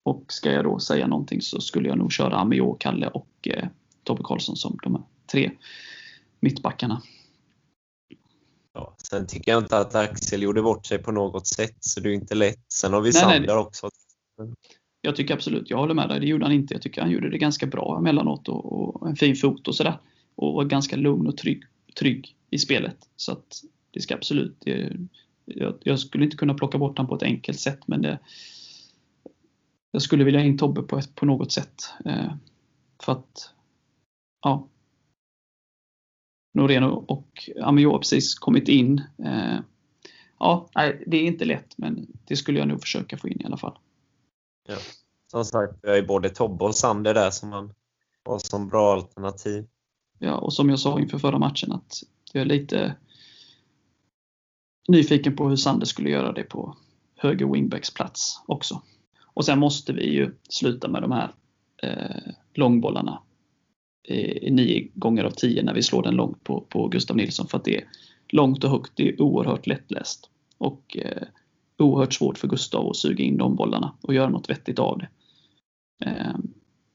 Och 0.09 0.33
ska 0.33 0.53
jag 0.53 0.65
då 0.65 0.79
säga 0.79 1.07
någonting 1.07 1.43
så 1.43 1.61
skulle 1.61 1.89
jag 1.89 1.99
nog 1.99 2.13
köra 2.13 2.37
Amio, 2.37 2.77
Kalle 2.81 3.09
och 3.09 3.49
eh, 3.49 3.69
Tobbe 4.05 4.23
Karlsson 4.25 4.57
som 4.57 4.79
de 4.83 4.95
här 4.95 5.05
tre 5.33 5.51
mittbackarna. 6.41 7.03
Ja, 8.75 8.97
sen 9.11 9.27
tycker 9.27 9.53
jag 9.53 9.63
inte 9.63 9.79
att 9.79 9.95
Axel 9.95 10.43
gjorde 10.43 10.63
bort 10.63 10.87
sig 10.87 10.99
på 10.99 11.13
något 11.13 11.47
sätt, 11.47 11.77
så 11.81 12.01
det 12.01 12.09
är 12.09 12.13
inte 12.13 12.35
lätt. 12.35 12.73
Sen 12.73 12.93
har 12.93 13.01
vi 13.01 13.07
nej, 13.07 13.13
Sander 13.13 13.41
nej. 13.41 13.57
också. 13.57 13.91
Jag 15.01 15.17
tycker 15.17 15.35
absolut, 15.35 15.71
jag 15.71 15.79
håller 15.79 15.95
med 15.95 16.09
dig, 16.09 16.21
det 16.21 16.27
gjorde 16.27 16.45
han 16.45 16.55
inte. 16.55 16.75
Jag 16.75 16.83
tycker 16.83 17.01
han 17.01 17.11
gjorde 17.11 17.31
det 17.31 17.39
ganska 17.39 17.67
bra 17.67 17.99
emellanåt 17.99 18.49
och, 18.49 18.73
och 18.73 19.09
en 19.09 19.17
fin 19.17 19.37
fot 19.37 19.69
och 19.69 19.75
sådär. 19.75 20.01
och 20.35 20.55
vara 20.55 20.65
ganska 20.65 20.97
lugn 20.97 21.27
och 21.27 21.37
trygg, 21.37 21.63
trygg 21.99 22.37
i 22.51 22.59
spelet. 22.59 22.97
Så 23.17 23.33
att 23.33 23.63
det 23.91 24.01
ska 24.01 24.15
absolut, 24.15 24.57
det, 24.61 24.97
jag, 25.45 25.75
jag, 25.83 25.99
skulle 25.99 26.25
inte 26.25 26.37
kunna 26.37 26.55
plocka 26.55 26.79
bort 26.79 26.99
honom 26.99 27.09
på 27.09 27.17
ett 27.17 27.23
enkelt 27.23 27.61
sätt 27.61 27.81
men 27.87 28.03
det, 28.03 28.19
jag 29.91 30.03
skulle 30.03 30.25
vilja 30.25 30.41
ha 30.41 30.47
in 30.47 30.59
Tobbe 30.59 30.83
på, 30.83 30.99
ett, 30.99 31.15
på 31.15 31.27
något 31.27 31.53
sätt. 31.53 31.93
Eh, 32.05 32.33
för 33.03 33.13
att, 33.13 33.55
ja. 34.43 34.69
Norén 36.55 36.85
och 36.85 37.51
Amiot 37.63 37.93
har 37.93 37.99
precis 37.99 38.35
kommit 38.35 38.69
in. 38.69 39.03
Eh, 39.25 39.59
ja, 40.39 40.69
nej, 40.75 41.05
det 41.07 41.17
är 41.17 41.23
inte 41.23 41.45
lätt 41.45 41.79
men 41.79 42.07
det 42.25 42.37
skulle 42.37 42.59
jag 42.59 42.69
nog 42.69 42.81
försöka 42.81 43.17
få 43.17 43.29
in 43.29 43.41
i 43.41 43.45
alla 43.45 43.57
fall. 43.57 43.79
Ja. 44.69 44.77
Som 45.31 45.45
sagt, 45.45 45.79
vi 45.83 45.89
har 45.89 45.97
ju 45.97 46.07
både 46.07 46.29
Tobbe 46.29 46.65
och 46.65 46.75
Sander 46.75 47.15
där 47.15 47.31
som 47.31 47.49
man 47.49 47.75
har 48.25 48.39
som 48.39 48.69
bra 48.69 48.93
alternativ. 48.93 49.67
Ja, 50.19 50.39
och 50.39 50.53
som 50.53 50.71
jag 50.71 50.79
sa 50.79 51.01
inför 51.01 51.19
förra 51.19 51.39
matchen 51.39 51.73
att 51.73 52.03
jag 52.33 52.41
är 52.41 52.45
lite 52.45 52.97
nyfiken 54.89 55.37
på 55.37 55.49
hur 55.49 55.57
Sander 55.57 55.87
skulle 55.87 56.11
göra 56.11 56.33
det 56.33 56.43
på 56.43 56.77
höger 57.17 57.47
wingbacks 57.47 57.95
plats 57.95 58.43
också. 58.47 58.83
Och 59.39 59.45
sen 59.45 59.59
måste 59.59 59.93
vi 59.93 60.15
ju 60.15 60.35
sluta 60.49 60.89
med 60.89 61.03
de 61.03 61.13
här 61.13 61.35
eh, 61.83 62.33
långbollarna 62.55 63.23
eh, 64.09 64.53
nio 64.53 64.89
gånger 64.95 65.25
av 65.25 65.31
tio 65.31 65.63
när 65.63 65.75
vi 65.75 65.83
slår 65.83 66.03
den 66.03 66.15
långt 66.15 66.45
på, 66.45 66.61
på 66.61 66.89
Gustav 66.89 67.17
Nilsson 67.17 67.49
för 67.49 67.59
att 67.59 67.65
det 67.65 67.77
är 67.77 67.85
långt 68.29 68.65
och 68.65 68.71
högt, 68.71 68.93
det 68.95 69.09
är 69.09 69.23
oerhört 69.23 69.67
lättläst. 69.67 70.31
Och 70.59 70.97
eh, 70.97 71.23
oerhört 71.79 72.13
svårt 72.13 72.39
för 72.39 72.49
Gustav 72.49 72.91
att 72.91 72.97
suga 72.97 73.25
in 73.25 73.37
de 73.37 73.57
bollarna 73.57 73.95
och 74.01 74.15
göra 74.15 74.29
något 74.29 74.51
vettigt 74.51 74.79
av 74.79 74.99
det. 74.99 75.09
Eh, 76.07 76.37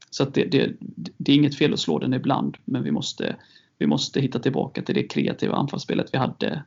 så 0.10 0.26
det, 0.26 0.46
det, 0.46 0.74
det, 1.18 1.32
är 1.32 1.36
inget 1.36 1.58
fel 1.58 1.74
att 1.74 1.80
slå 1.80 2.00
den 2.00 2.14
ibland, 2.14 2.58
men 2.66 2.84
vi 2.84 2.92
måste, 2.92 3.36
vi 3.78 3.88
måste 3.88 4.22
hitta 4.22 4.40
tillbaka 4.40 4.82
till 4.82 4.96
det 4.96 5.04
kreativa 5.04 5.56
anfallsspelet 5.56 6.14
vi 6.14 6.18
hade 6.18 6.64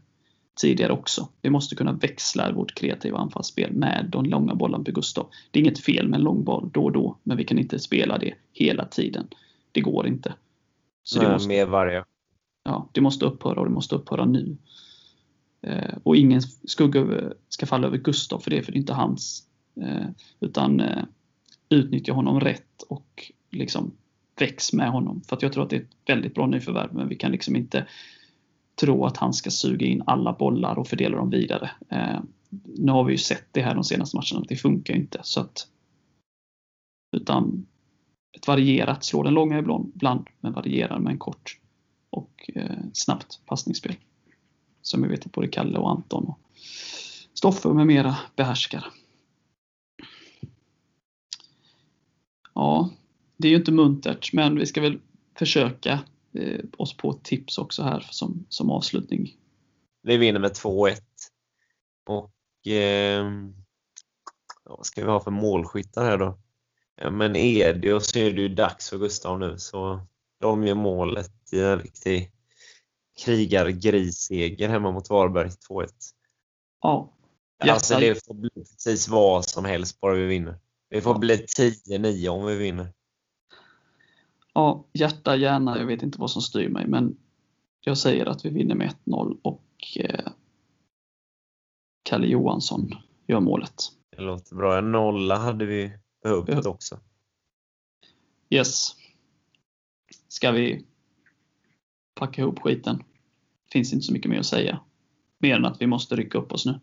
tidigare 0.57 0.93
också. 0.93 1.29
Vi 1.43 1.51
måste 1.51 1.77
kunna 1.77 1.93
växla 1.93 2.53
vårt 2.53 2.75
kreativa 2.75 3.19
anfallsspel 3.19 3.73
med 3.73 4.07
de 4.13 4.25
långa 4.25 4.55
bollarna 4.55 4.85
på 4.85 4.91
Gustav. 4.93 5.31
Det 5.51 5.59
är 5.59 5.61
inget 5.61 5.85
fel 5.85 6.09
med 6.09 6.19
en 6.19 6.25
lång 6.25 6.45
boll 6.45 6.71
då 6.73 6.85
och 6.85 6.93
då, 6.93 7.17
men 7.23 7.37
vi 7.37 7.45
kan 7.45 7.59
inte 7.59 7.79
spela 7.79 8.19
det 8.19 8.35
hela 8.53 8.85
tiden. 8.85 9.29
Det 9.73 9.81
går 9.81 10.07
inte. 10.07 10.35
Så 11.03 11.19
Nej, 11.19 11.27
det 11.27 11.33
måste, 11.33 11.49
mer 11.49 11.67
varje. 11.67 12.05
Ja, 12.65 12.89
det 12.93 13.01
måste 13.01 13.25
upphöra 13.25 13.61
och 13.61 13.67
det 13.67 13.73
måste 13.73 13.95
upphöra 13.95 14.25
nu. 14.25 14.57
Eh, 15.63 15.95
och 16.03 16.17
ingen 16.17 16.43
skugga 16.43 17.07
ska 17.49 17.67
falla 17.67 17.87
över 17.87 17.99
Gustav 17.99 18.39
för 18.39 18.51
det, 18.51 18.63
för 18.63 18.73
det 18.73 18.77
är 18.77 18.81
inte 18.81 18.95
hans. 18.95 19.43
Eh, 19.81 20.07
utan 20.41 20.81
eh, 20.81 21.03
utnyttja 21.69 22.13
honom 22.13 22.41
rätt 22.41 22.83
och 22.89 23.33
liksom 23.51 23.93
väx 24.39 24.73
med 24.73 24.91
honom. 24.91 25.23
För 25.29 25.37
att 25.37 25.43
jag 25.43 25.53
tror 25.53 25.65
att 25.65 25.71
det 25.71 25.77
är 25.77 25.81
ett 25.81 25.97
väldigt 26.07 26.35
bra 26.35 26.47
nyförvärv, 26.47 26.95
men 26.95 27.09
vi 27.09 27.17
kan 27.17 27.33
liksom 27.33 27.57
inte 27.57 27.87
tro 28.81 29.05
att 29.05 29.17
han 29.17 29.33
ska 29.33 29.51
suga 29.51 29.87
in 29.87 30.03
alla 30.07 30.33
bollar 30.33 30.79
och 30.79 30.89
fördela 30.89 31.17
dem 31.17 31.31
vidare. 31.31 31.71
Eh, 31.89 32.21
nu 32.65 32.93
har 32.93 33.05
vi 33.05 33.13
ju 33.13 33.19
sett 33.19 33.47
det 33.53 33.63
här 33.63 33.75
de 33.75 33.85
senaste 33.85 34.17
matcherna 34.17 34.43
att 34.43 34.49
det 34.49 34.57
funkar 34.57 34.95
inte. 34.95 35.21
Så 35.23 35.41
att, 35.41 35.69
utan 37.17 37.67
ett 38.37 38.47
varierat, 38.47 39.05
slå 39.05 39.23
den 39.23 39.35
långa 39.35 39.59
ibland, 39.59 40.27
men 40.41 40.53
varierar 40.53 40.99
med 40.99 41.11
en 41.11 41.19
kort 41.19 41.59
och 42.11 42.51
eh, 42.55 42.77
snabbt 42.93 43.41
passningsspel. 43.47 43.95
Som 44.83 45.03
vi 45.03 45.09
vet 45.09 45.27
att 45.27 45.33
både 45.33 45.49
Kalle 45.49 45.79
och 45.79 45.91
Anton 45.91 46.25
och 46.25 46.39
Stoffe 47.35 47.69
med 47.69 47.87
mera 47.87 48.17
behärskar. 48.37 48.85
Ja, 52.55 52.91
det 53.37 53.49
är 53.49 53.51
ju 53.51 53.57
inte 53.57 53.73
muntert, 53.73 54.33
men 54.33 54.59
vi 54.59 54.67
ska 54.67 54.81
väl 54.81 54.99
försöka 55.35 56.01
eh, 56.37 56.65
oss 56.77 56.97
på 56.97 57.11
ett 57.11 57.25
tips 57.25 57.59
också 57.59 57.83
här 57.83 58.07
som, 58.11 58.47
som 58.49 58.71
avslutning. 58.71 59.37
Vi 60.03 60.17
vinner 60.17 60.41
med 60.41 60.51
2-1. 60.53 60.97
Och 62.07 62.67
eh, 62.73 63.27
vad 64.65 64.87
ska 64.87 65.05
vi 65.05 65.11
ha 65.11 65.21
för 65.21 65.31
målskyttar 65.31 66.05
här 66.05 66.19
då? 66.19 66.39
Ja, 66.97 67.11
men 67.11 67.37
Edio 67.37 68.01
så 68.01 68.19
är 68.19 68.33
det 68.33 68.41
ju 68.41 68.49
dags 68.49 68.91
för 68.91 68.99
Gustav 68.99 69.39
nu 69.39 69.59
så 69.59 70.01
de 70.41 70.67
gör 70.67 70.75
målet 70.75 71.53
i 71.53 71.61
en 71.61 71.79
riktig 71.79 72.33
krigargrisseger 73.25 74.69
hemma 74.69 74.91
mot 74.91 75.11
Varberg 75.11 75.49
2-1. 75.49 75.89
Ja. 76.83 77.13
Alltså 77.59 77.99
det 77.99 78.25
får 78.27 78.35
bli 78.35 78.51
precis 78.51 79.09
vad 79.09 79.45
som 79.45 79.65
helst 79.65 80.01
bara 80.01 80.15
vi 80.15 80.27
vinner. 80.27 80.59
Det 80.91 81.01
får 81.01 81.19
bli 81.19 81.37
10-9 81.37 82.29
om 82.29 82.47
vi 82.47 82.57
vinner. 82.57 82.93
Ja, 84.57 84.85
hjärta, 84.93 85.37
hjärna, 85.37 85.79
jag 85.79 85.87
vet 85.87 86.03
inte 86.03 86.21
vad 86.21 86.31
som 86.31 86.43
styr 86.43 86.69
mig, 86.69 86.87
men 86.87 87.17
jag 87.81 87.99
säger 87.99 88.27
att 88.27 88.45
vi 88.45 88.51
vinner 88.51 88.75
med 88.75 88.95
1-0 89.05 89.39
och 89.43 89.73
eh, 89.97 90.33
Kalle 92.03 92.27
Johansson 92.27 92.91
gör 93.27 93.41
målet. 93.41 93.75
Det 94.11 94.23
låter 94.23 94.57
bra. 94.57 94.79
En 94.79 94.93
nolla 94.93 95.37
hade 95.37 95.67
vi 95.67 95.99
behövt 96.23 96.47
Behöv. 96.47 96.67
också. 96.67 97.01
Yes. 98.51 98.93
Ska 100.29 100.51
vi 100.51 100.87
packa 102.15 102.43
ihop 102.43 102.59
skiten? 102.59 103.05
Finns 103.73 103.93
inte 103.93 104.07
så 104.07 104.13
mycket 104.13 104.31
mer 104.31 104.39
att 104.39 104.47
säga. 104.47 104.81
Mer 105.39 105.57
än 105.57 105.65
att 105.65 105.81
vi 105.81 105.87
måste 105.87 106.17
rycka 106.17 106.39
upp 106.39 106.53
oss 106.53 106.67
nu. 106.67 106.81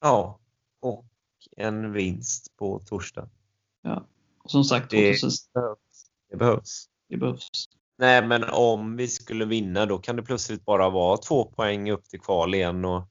Ja, 0.00 0.38
och 0.80 1.06
en 1.56 1.92
vinst 1.92 2.56
på 2.56 2.78
torsdag. 2.78 3.28
Ja, 3.82 4.06
och 4.38 4.50
som 4.50 4.64
sagt, 4.64 4.90
det, 4.90 5.14
2000... 5.14 5.30
det 6.30 6.36
behövs. 6.36 6.86
Det 7.08 7.16
behövs. 7.16 7.48
Nej, 7.98 8.26
men 8.26 8.44
om 8.44 8.96
vi 8.96 9.08
skulle 9.08 9.44
vinna 9.44 9.86
då 9.86 9.98
kan 9.98 10.16
det 10.16 10.22
plötsligt 10.22 10.64
bara 10.64 10.90
vara 10.90 11.16
två 11.16 11.44
poäng 11.44 11.90
upp 11.90 12.04
till 12.04 12.20
kval 12.20 12.54
igen 12.54 12.84
och 12.84 13.08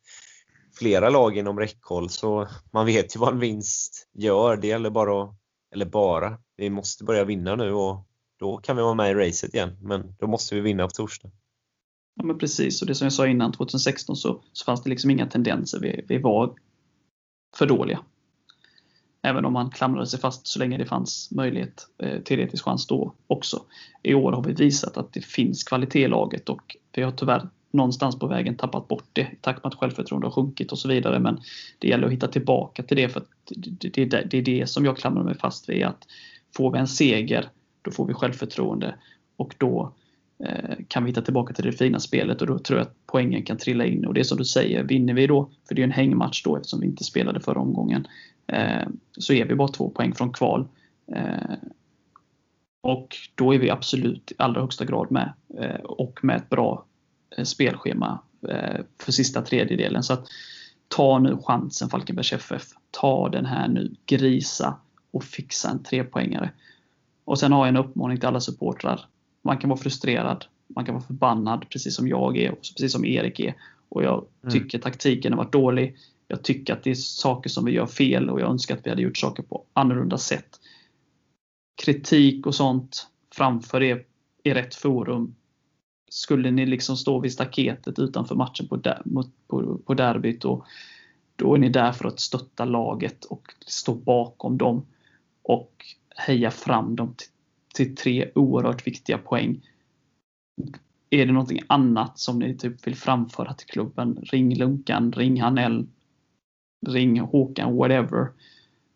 flera 0.80 1.10
lag 1.10 1.38
inom 1.38 1.60
räckhåll 1.60 2.10
så 2.10 2.48
man 2.72 2.86
vet 2.86 3.16
ju 3.16 3.20
vad 3.20 3.34
en 3.34 3.40
vinst 3.40 4.10
gör. 4.14 4.58
Det 4.58 4.68
gäller 4.68 4.90
bara 4.90 5.24
att, 5.24 5.36
eller 5.74 5.86
bara, 5.86 6.38
vi 6.58 6.70
måste 6.70 7.04
börja 7.04 7.24
vinna 7.24 7.56
nu 7.56 7.72
och 7.74 8.08
då 8.40 8.58
kan 8.58 8.76
vi 8.76 8.82
vara 8.82 8.94
med 8.94 9.12
i 9.12 9.14
racet 9.14 9.54
igen. 9.54 9.78
Men 9.82 10.16
då 10.20 10.28
måste 10.28 10.56
vi 10.56 10.62
vinna 10.62 10.88
på 10.88 10.92
torsdag. 10.92 11.32
Ja 12.16 12.24
men 12.24 12.38
precis, 12.38 12.82
och 12.82 12.88
det 12.88 12.96
som 12.96 13.06
jag 13.06 13.14
sa 13.14 13.28
innan 13.28 13.52
2016 13.52 14.16
så, 14.16 14.44
så 14.54 14.66
fanns 14.66 14.84
det 14.84 14.90
liksom 14.90 15.10
inga 15.10 15.28
tendenser. 15.28 15.80
Vi, 15.80 16.06
vi 16.08 16.18
var 16.18 16.56
för 17.56 17.66
dåliga. 17.66 18.00
Även 19.26 19.46
om 19.46 19.54
man 19.54 19.70
klamrade 19.70 20.08
sig 20.08 20.20
fast 20.20 20.48
så 20.48 20.60
länge 20.60 20.78
det 20.78 20.86
fanns 20.86 21.32
möjlighet, 21.32 21.88
eh, 22.04 22.20
teoretisk 22.22 22.66
chans 22.66 22.88
då 22.88 23.14
också. 23.28 23.64
I 24.04 24.14
år 24.14 24.32
har 24.32 24.44
vi 24.44 24.54
visat 24.54 24.98
att 24.98 25.14
det 25.14 25.26
finns 25.26 25.64
kvalitet 25.64 26.04
i 26.04 26.08
laget 26.08 26.50
och 26.50 26.76
vi 26.96 27.02
har 27.02 27.12
tyvärr 27.12 27.50
någonstans 27.72 28.20
på 28.20 28.28
vägen 28.28 28.56
tappat 28.56 28.88
bort 28.88 29.08
det 29.14 29.22
i 29.22 29.38
takt 29.42 29.64
med 29.64 29.74
att 29.74 29.80
självförtroende 29.80 30.28
har 30.28 30.32
sjunkit 30.32 30.72
och 30.72 30.80
så 30.80 30.88
vidare. 30.88 31.20
Men 31.20 31.40
det 31.80 31.88
gäller 31.88 32.08
att 32.08 32.14
hitta 32.14 32.28
tillbaka 32.28 32.84
till 32.84 32.98
det 32.98 33.10
för 33.10 33.24
det, 33.50 34.06
det, 34.06 34.06
det 34.06 34.38
är 34.38 34.42
det 34.42 34.70
som 34.70 34.86
jag 34.86 34.98
klamrar 34.98 35.24
mig 35.24 35.38
fast 35.38 35.70
vid. 35.70 35.84
Att 35.84 36.08
får 36.56 36.72
vi 36.72 36.80
en 36.80 36.88
seger, 36.88 37.50
då 37.82 37.92
får 37.92 38.06
vi 38.06 38.14
självförtroende 38.14 38.96
och 39.38 39.56
då 39.58 39.94
eh, 40.44 40.76
kan 40.88 41.04
vi 41.04 41.10
hitta 41.10 41.22
tillbaka 41.22 41.54
till 41.54 41.66
det 41.66 41.72
fina 41.72 42.00
spelet 42.00 42.42
och 42.42 42.48
då 42.48 42.60
tror 42.60 42.80
jag 42.80 42.88
att 42.88 42.96
poängen 43.06 43.44
kan 43.44 43.58
trilla 43.58 43.86
in. 43.86 44.06
Och 44.06 44.14
det 44.14 44.20
är 44.20 44.24
som 44.24 44.38
du 44.38 44.46
säger, 44.46 44.84
vinner 44.84 45.14
vi 45.14 45.28
då, 45.28 45.50
för 45.68 45.76
det 45.76 45.82
är 45.82 45.84
en 45.84 45.92
hängmatch 45.92 46.44
då 46.44 46.56
eftersom 46.56 46.80
vi 46.80 46.86
inte 46.86 47.04
spelade 47.04 47.40
förra 47.40 47.60
omgången, 47.60 48.08
så 49.18 49.34
är 49.34 49.46
vi 49.46 49.56
bara 49.56 49.68
två 49.68 49.90
poäng 49.90 50.16
från 50.16 50.34
kval. 50.34 50.68
Eh, 51.16 51.56
och 52.82 53.18
då 53.36 53.54
är 53.54 53.60
vi 53.60 53.70
absolut 53.70 54.32
i 54.32 54.36
allra 54.38 54.62
högsta 54.62 54.86
grad 54.86 55.12
med. 55.12 55.34
Eh, 55.60 55.82
och 55.84 56.20
med 56.24 56.36
ett 56.36 56.50
bra 56.50 56.86
Eh, 57.38 57.44
spelschema 57.44 58.20
eh, 58.50 58.82
för 59.00 59.12
sista 59.12 59.42
tredjedelen. 59.42 60.04
Så 60.04 60.14
att 60.14 60.28
ta 60.88 61.20
nu 61.20 61.38
chansen 61.44 61.90
Falkenbergs 61.90 62.34
FF. 62.34 62.64
Ta 62.92 63.30
den 63.30 63.46
här 63.46 63.68
nu, 63.68 63.96
grisa 64.06 64.78
och 65.12 65.24
fixa 65.24 65.70
en 65.70 65.84
trepoängare. 65.84 66.52
Och 67.26 67.40
sen 67.40 67.52
har 67.52 67.60
jag 67.60 67.68
en 67.68 67.78
uppmaning 67.78 68.18
till 68.18 68.28
alla 68.28 68.40
supportrar. 68.40 69.06
Man 69.42 69.58
kan 69.58 69.70
vara 69.70 69.80
frustrerad, 69.80 70.46
man 70.68 70.86
kan 70.86 70.96
vara 70.96 71.04
förbannad, 71.04 71.66
precis 71.70 71.96
som 71.96 72.08
jag 72.08 72.38
är 72.38 72.52
och 72.52 72.58
precis 72.58 72.92
som 72.92 73.06
Erik 73.06 73.40
är. 73.40 73.56
Och 73.90 74.04
jag 74.04 74.26
mm. 74.42 74.54
tycker 74.54 74.78
mm. 74.78 74.84
taktiken 74.84 75.34
har 75.34 75.38
varit 75.38 75.54
dålig. 75.54 75.96
Jag 76.28 76.44
tycker 76.44 76.74
att 76.74 76.84
det 76.84 76.90
är 76.90 76.96
saker 76.96 77.50
som 77.50 77.66
vi 77.66 77.72
gör 77.72 77.86
fel 77.86 78.30
och 78.30 78.42
jag 78.42 78.50
önskar 78.50 78.78
att 78.78 78.86
vi 78.86 78.90
hade 78.90 79.02
gjort 79.02 79.18
saker 79.18 79.44
på 79.44 79.66
annorlunda 79.74 80.18
sätt. 80.18 80.60
Kritik 81.84 82.48
och 82.48 82.56
sånt, 82.56 83.08
framför 83.36 83.84
er 83.84 84.06
i 84.44 84.54
rätt 84.54 84.76
forum 84.76 85.36
skulle 86.10 86.52
ni 86.52 86.66
liksom 86.66 86.98
stå 86.98 87.20
vid 87.20 87.34
staketet 87.34 88.00
utanför 88.00 88.36
matchen 88.36 88.68
på, 88.68 88.76
der, 88.76 89.02
på, 89.48 89.78
på 89.78 89.94
derbyt 89.94 90.46
och 90.46 90.66
då 91.36 91.56
är 91.56 91.60
ni 91.60 91.70
där 91.70 91.92
för 91.92 92.08
att 92.08 92.20
stötta 92.20 92.66
laget 92.66 93.26
och 93.26 93.48
stå 93.66 93.96
bakom 93.96 94.58
dem 94.58 94.86
och 95.42 95.86
heja 96.16 96.52
fram 96.52 96.96
dem 96.96 97.14
till, 97.18 97.28
till 97.74 97.96
tre 97.96 98.32
oerhört 98.36 98.88
viktiga 98.88 99.18
poäng. 99.18 99.62
Är 101.10 101.26
det 101.26 101.32
någonting 101.32 101.62
annat 101.68 102.20
som 102.20 102.40
ni 102.40 102.58
typ 102.58 102.88
vill 102.88 102.96
framföra 102.96 103.54
till 103.54 103.68
klubben? 103.68 104.20
Ring 104.24 104.56
Lunkan, 104.56 105.12
ring 105.12 105.42
Hanell, 105.42 105.88
ring 106.86 107.20
Håkan, 107.20 107.76
whatever. 107.76 108.28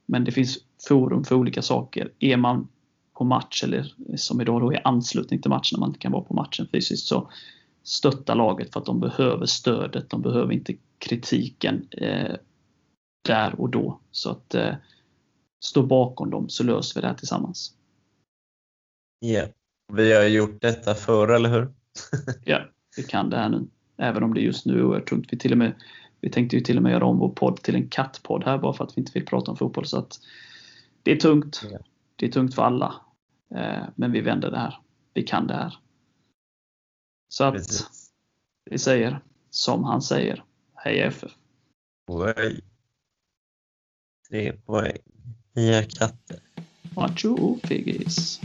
Men 0.05 0.23
det 0.23 0.31
finns 0.31 0.57
forum 0.87 1.23
för 1.23 1.35
olika 1.35 1.61
saker. 1.61 2.11
Är 2.19 2.37
man 2.37 2.67
på 3.13 3.23
match 3.23 3.63
eller 3.63 3.93
som 4.15 4.41
idag 4.41 4.61
då 4.61 4.73
är 4.73 4.87
anslutning 4.87 5.41
till 5.41 5.49
match 5.49 5.73
när 5.73 5.79
man 5.79 5.89
inte 5.89 5.99
kan 5.99 6.11
vara 6.11 6.23
på 6.23 6.33
matchen 6.33 6.67
fysiskt 6.71 7.07
så 7.07 7.29
stötta 7.83 8.33
laget 8.33 8.73
för 8.73 8.79
att 8.79 8.85
de 8.85 8.99
behöver 8.99 9.45
stödet. 9.45 10.09
De 10.09 10.21
behöver 10.21 10.53
inte 10.53 10.75
kritiken 10.97 11.87
eh, 11.91 12.35
där 13.27 13.61
och 13.61 13.69
då. 13.69 13.99
Så 14.11 14.29
att 14.29 14.55
eh, 14.55 14.75
stå 15.59 15.83
bakom 15.83 16.29
dem 16.29 16.49
så 16.49 16.63
löser 16.63 16.95
vi 16.95 17.01
det 17.01 17.07
här 17.07 17.15
tillsammans. 17.15 17.73
Ja. 19.19 19.45
Vi 19.93 20.13
har 20.13 20.23
gjort 20.23 20.61
detta 20.61 20.93
förr, 20.93 21.27
eller 21.27 21.49
hur? 21.49 21.73
Ja, 22.45 22.59
vi 22.97 23.03
kan 23.03 23.29
det 23.29 23.37
här 23.37 23.49
nu. 23.49 23.67
Även 23.97 24.23
om 24.23 24.33
det 24.33 24.41
just 24.41 24.65
nu 24.65 24.93
är 24.93 24.99
tungt. 24.99 25.27
Vi, 25.33 25.37
till 25.37 25.51
och 25.51 25.57
med, 25.57 25.73
vi 26.21 26.29
tänkte 26.29 26.55
ju 26.55 26.61
till 26.61 26.77
och 26.77 26.83
med 26.83 26.91
göra 26.91 27.05
om 27.05 27.17
vår 27.17 27.29
podd 27.29 27.61
till 27.61 27.75
en 27.75 27.89
kattpodd 27.89 28.43
här 28.43 28.57
bara 28.57 28.73
för 28.73 28.83
att 28.83 28.97
vi 28.97 29.01
inte 29.01 29.11
vill 29.13 29.25
prata 29.25 29.51
om 29.51 29.57
fotboll. 29.57 29.85
Så 29.85 29.97
att 29.97 30.19
det 31.03 31.11
är 31.11 31.15
tungt. 31.15 31.61
Ja. 31.71 31.79
Det 32.15 32.25
är 32.25 32.31
tungt 32.31 32.55
för 32.55 32.61
alla. 32.61 32.95
Eh, 33.55 33.83
men 33.95 34.11
vi 34.11 34.21
vänder 34.21 34.51
det 34.51 34.57
här. 34.59 34.79
Vi 35.13 35.23
kan 35.23 35.47
det 35.47 35.53
här. 35.53 35.77
Så 37.29 37.43
att 37.43 37.53
Precis. 37.53 38.11
vi 38.65 38.77
säger 38.77 39.19
som 39.49 39.83
han 39.83 40.01
säger. 40.01 40.43
Heja 40.75 41.05
FF! 41.05 41.31
Poäng. 42.07 42.59
Tre 44.29 44.53
poäng. 44.53 44.97
Heja 45.55 45.83
katter. 45.83 46.39
Macho 46.95 47.59
Figgis! 47.63 48.41